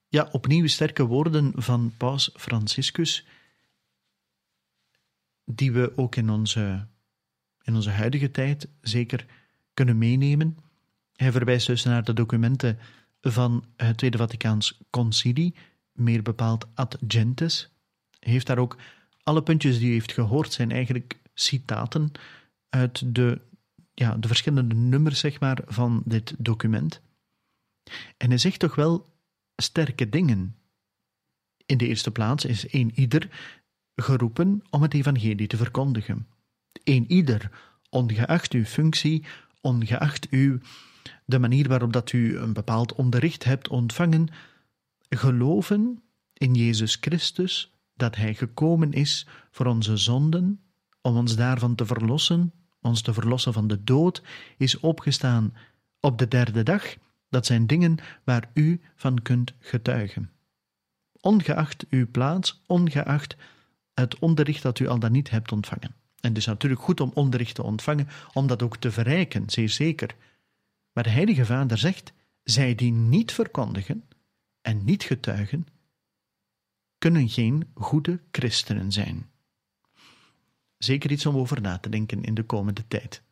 Ja, 0.08 0.28
opnieuw 0.32 0.66
sterke 0.66 1.04
woorden 1.04 1.52
van 1.54 1.94
Paus 1.96 2.30
Franciscus, 2.34 3.26
die 5.44 5.72
we 5.72 5.92
ook 5.96 6.16
in 6.16 6.30
onze, 6.30 6.86
in 7.62 7.74
onze 7.74 7.90
huidige 7.90 8.30
tijd 8.30 8.68
zeker 8.80 9.26
kunnen 9.74 9.98
meenemen. 9.98 10.56
Hij 11.16 11.32
verwijst 11.32 11.66
dus 11.66 11.84
naar 11.84 12.04
de 12.04 12.12
documenten 12.12 12.78
van 13.20 13.64
het 13.76 13.96
Tweede 13.96 14.18
Vaticaans 14.18 14.80
Concilie, 14.90 15.54
meer 15.92 16.22
bepaald 16.22 16.66
ad 16.74 16.98
gentes. 17.08 17.70
Hij 18.18 18.32
heeft 18.32 18.46
daar 18.46 18.58
ook 18.58 18.76
alle 19.22 19.42
puntjes 19.42 19.78
die 19.78 19.90
u 19.90 19.92
heeft 19.92 20.12
gehoord, 20.12 20.52
zijn 20.52 20.70
eigenlijk 20.70 21.20
citaten 21.34 22.12
uit 22.68 23.14
de, 23.14 23.40
ja, 23.94 24.14
de 24.16 24.28
verschillende 24.28 24.74
nummers 24.74 25.18
zeg 25.18 25.40
maar, 25.40 25.58
van 25.66 26.02
dit 26.04 26.34
document. 26.38 27.00
En 28.16 28.28
hij 28.28 28.38
zegt 28.38 28.58
toch 28.58 28.74
wel 28.74 29.06
sterke 29.56 30.08
dingen. 30.08 30.56
In 31.66 31.78
de 31.78 31.86
eerste 31.86 32.10
plaats 32.10 32.44
is 32.44 32.72
een 32.72 32.92
ieder 32.94 33.28
geroepen 33.94 34.62
om 34.70 34.82
het 34.82 34.94
evangelie 34.94 35.46
te 35.46 35.56
verkondigen. 35.56 36.26
Een 36.84 37.10
ieder, 37.10 37.50
ongeacht 37.90 38.52
uw 38.52 38.64
functie, 38.64 39.24
ongeacht 39.60 40.28
uw, 40.30 40.58
de 41.24 41.38
manier 41.38 41.68
waarop 41.68 41.92
dat 41.92 42.12
u 42.12 42.38
een 42.38 42.52
bepaald 42.52 42.92
onderricht 42.92 43.44
hebt 43.44 43.68
ontvangen, 43.68 44.28
geloven 45.08 46.02
in 46.32 46.54
Jezus 46.54 46.96
Christus, 47.00 47.74
dat 47.94 48.16
Hij 48.16 48.34
gekomen 48.34 48.92
is 48.92 49.26
voor 49.50 49.66
onze 49.66 49.96
zonden, 49.96 50.60
om 51.00 51.16
ons 51.16 51.36
daarvan 51.36 51.74
te 51.74 51.86
verlossen, 51.86 52.52
ons 52.80 53.02
te 53.02 53.12
verlossen 53.12 53.52
van 53.52 53.66
de 53.66 53.84
dood, 53.84 54.22
is 54.56 54.80
opgestaan 54.80 55.54
op 56.00 56.18
de 56.18 56.28
derde 56.28 56.62
dag. 56.62 56.96
Dat 57.28 57.46
zijn 57.46 57.66
dingen 57.66 57.96
waar 58.24 58.50
u 58.54 58.80
van 58.94 59.22
kunt 59.22 59.52
getuigen. 59.58 60.30
Ongeacht 61.20 61.86
uw 61.90 62.10
plaats, 62.10 62.62
ongeacht 62.66 63.36
het 63.94 64.18
onderricht 64.18 64.62
dat 64.62 64.78
u 64.78 64.86
al 64.86 64.98
dan 64.98 65.12
niet 65.12 65.30
hebt 65.30 65.52
ontvangen. 65.52 65.94
En 66.20 66.28
het 66.28 66.36
is 66.36 66.46
natuurlijk 66.46 66.82
goed 66.82 67.00
om 67.00 67.10
onderricht 67.14 67.54
te 67.54 67.62
ontvangen, 67.62 68.08
om 68.32 68.46
dat 68.46 68.62
ook 68.62 68.76
te 68.76 68.90
verrijken, 68.90 69.50
zeer 69.50 69.68
zeker. 69.68 70.14
Maar 70.96 71.04
de 71.04 71.10
Heilige 71.10 71.44
Vader 71.44 71.78
zegt: 71.78 72.12
zij 72.42 72.74
die 72.74 72.92
niet 72.92 73.32
verkondigen 73.32 74.04
en 74.60 74.84
niet 74.84 75.02
getuigen, 75.02 75.66
kunnen 76.98 77.28
geen 77.28 77.70
goede 77.74 78.20
christenen 78.30 78.92
zijn. 78.92 79.30
Zeker 80.78 81.10
iets 81.10 81.26
om 81.26 81.36
over 81.36 81.60
na 81.60 81.78
te 81.78 81.88
denken 81.88 82.22
in 82.22 82.34
de 82.34 82.42
komende 82.42 82.84
tijd. 82.88 83.22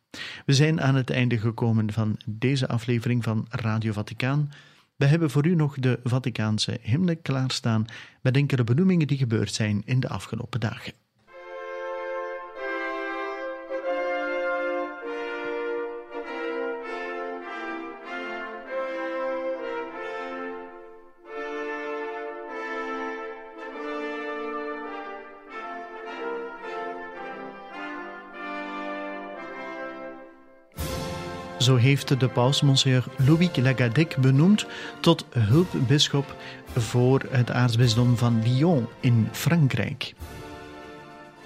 We 0.45 0.53
zijn 0.53 0.81
aan 0.81 0.95
het 0.95 1.09
einde 1.09 1.37
gekomen 1.37 1.93
van 1.93 2.17
deze 2.25 2.67
aflevering 2.67 3.23
van 3.23 3.45
Radio 3.49 3.91
Vaticaan. 3.91 4.51
We 4.95 5.05
hebben 5.05 5.29
voor 5.29 5.45
u 5.45 5.55
nog 5.55 5.79
de 5.79 5.99
Vaticaanse 6.03 6.79
hymne 6.81 7.15
klaarstaan 7.15 7.85
met 8.21 8.35
enkele 8.35 8.63
benoemingen 8.63 9.07
die 9.07 9.17
gebeurd 9.17 9.53
zijn 9.53 9.81
in 9.85 9.99
de 9.99 10.09
afgelopen 10.09 10.59
dagen. 10.59 10.93
Zo 31.65 31.75
heeft 31.75 32.19
de 32.19 32.27
paus 32.27 32.61
Monsieur 32.61 33.03
Louis 33.17 33.55
Lagadec 33.55 34.17
benoemd 34.17 34.65
tot 34.99 35.25
hulpbisschop 35.29 36.35
voor 36.75 37.25
het 37.29 37.51
aartsbisdom 37.51 38.17
van 38.17 38.41
Lyon 38.43 38.87
in 38.99 39.27
Frankrijk. 39.31 40.13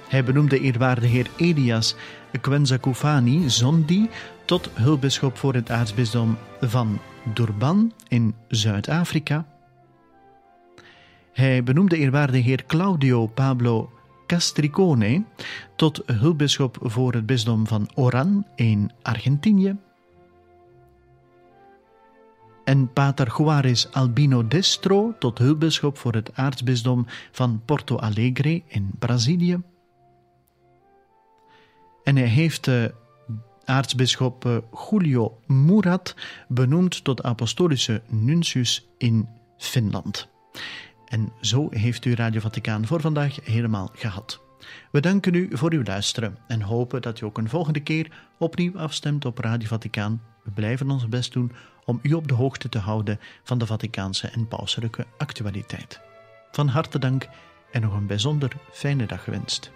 Hij 0.08 0.24
benoemde 0.24 0.56
de 0.56 0.62
eerwaarde 0.62 1.08
heer 1.08 1.28
Elias 1.38 1.96
Kwenzakufani 2.42 3.50
Zondi 3.50 4.10
tot 4.46 4.70
hulpbisschop 4.74 5.38
voor 5.38 5.54
het 5.54 5.72
aartsbisdom 5.72 6.38
van 6.62 7.00
Durban 7.34 7.94
in 8.08 8.36
Zuid-Afrika. 8.48 9.46
Hij 11.34 11.64
benoemde 11.64 11.96
de 11.96 12.02
eerwaarde 12.02 12.38
heer 12.38 12.64
Claudio 12.66 13.28
Pablo 13.28 13.92
Castricone 14.28 15.24
tot 15.76 16.02
hulpbisschop 16.06 16.78
voor 16.82 17.14
het 17.14 17.26
bisdom 17.26 17.68
van 17.68 17.90
Oran 17.96 18.46
in 18.56 18.92
Argentinië 19.02 19.78
en 22.70 22.94
pater 22.94 23.34
Juarez 23.38 23.88
Albino 23.92 24.48
Destro 24.48 25.16
tot 25.20 25.38
hulpbisschop 25.38 25.98
voor 25.98 26.14
het 26.14 26.30
aartsbisdom 26.34 27.06
van 27.32 27.62
Porto 27.66 27.98
Alegre 27.98 28.62
in 28.68 28.92
Brazilië. 29.00 29.62
En 32.04 32.16
hij 32.16 32.28
heeft 32.28 32.64
de 32.64 32.94
aartsbisschop 33.66 34.46
eh, 34.46 34.58
Julio 34.90 35.40
Murat 35.48 36.16
benoemd 36.48 37.04
tot 37.04 37.24
apostolische 37.24 38.02
nuncius 38.08 38.88
in 38.98 39.28
Finland. 39.58 40.28
En 41.06 41.32
zo 41.42 41.68
heeft 41.70 42.06
u 42.06 42.14
Radio 42.14 42.40
Vaticaan 42.40 42.86
voor 42.86 43.02
vandaag 43.02 43.38
helemaal 43.44 43.90
gehad. 43.94 44.42
We 44.92 45.00
danken 45.00 45.34
u 45.34 45.50
voor 45.52 45.74
uw 45.74 45.84
luisteren 45.84 46.38
en 46.48 46.62
hopen 46.62 47.02
dat 47.02 47.22
u 47.22 47.26
ook 47.26 47.38
een 47.38 47.50
volgende 47.50 47.80
keer 47.80 48.28
opnieuw 48.38 48.78
afstemt 48.78 49.26
op 49.26 49.38
Radio 49.38 49.68
Vaticaan. 49.68 50.22
We 50.44 50.52
blijven 50.52 50.90
ons 50.90 51.08
best 51.08 51.34
doen 51.34 51.52
om 51.90 52.00
u 52.02 52.14
op 52.14 52.28
de 52.28 52.34
hoogte 52.34 52.70
te 52.70 52.80
houden 52.80 53.20
van 53.44 53.58
de 53.58 53.66
Vaticaanse 53.66 54.28
en 54.28 54.48
pauselijke 54.48 55.06
actualiteit. 55.18 56.00
Van 56.52 56.68
harte 56.68 57.00
dank 57.00 57.28
en 57.72 57.82
nog 57.82 57.94
een 57.94 58.08
bijzonder 58.08 58.52
fijne 58.72 59.06
dag 59.06 59.24
gewenst. 59.24 59.72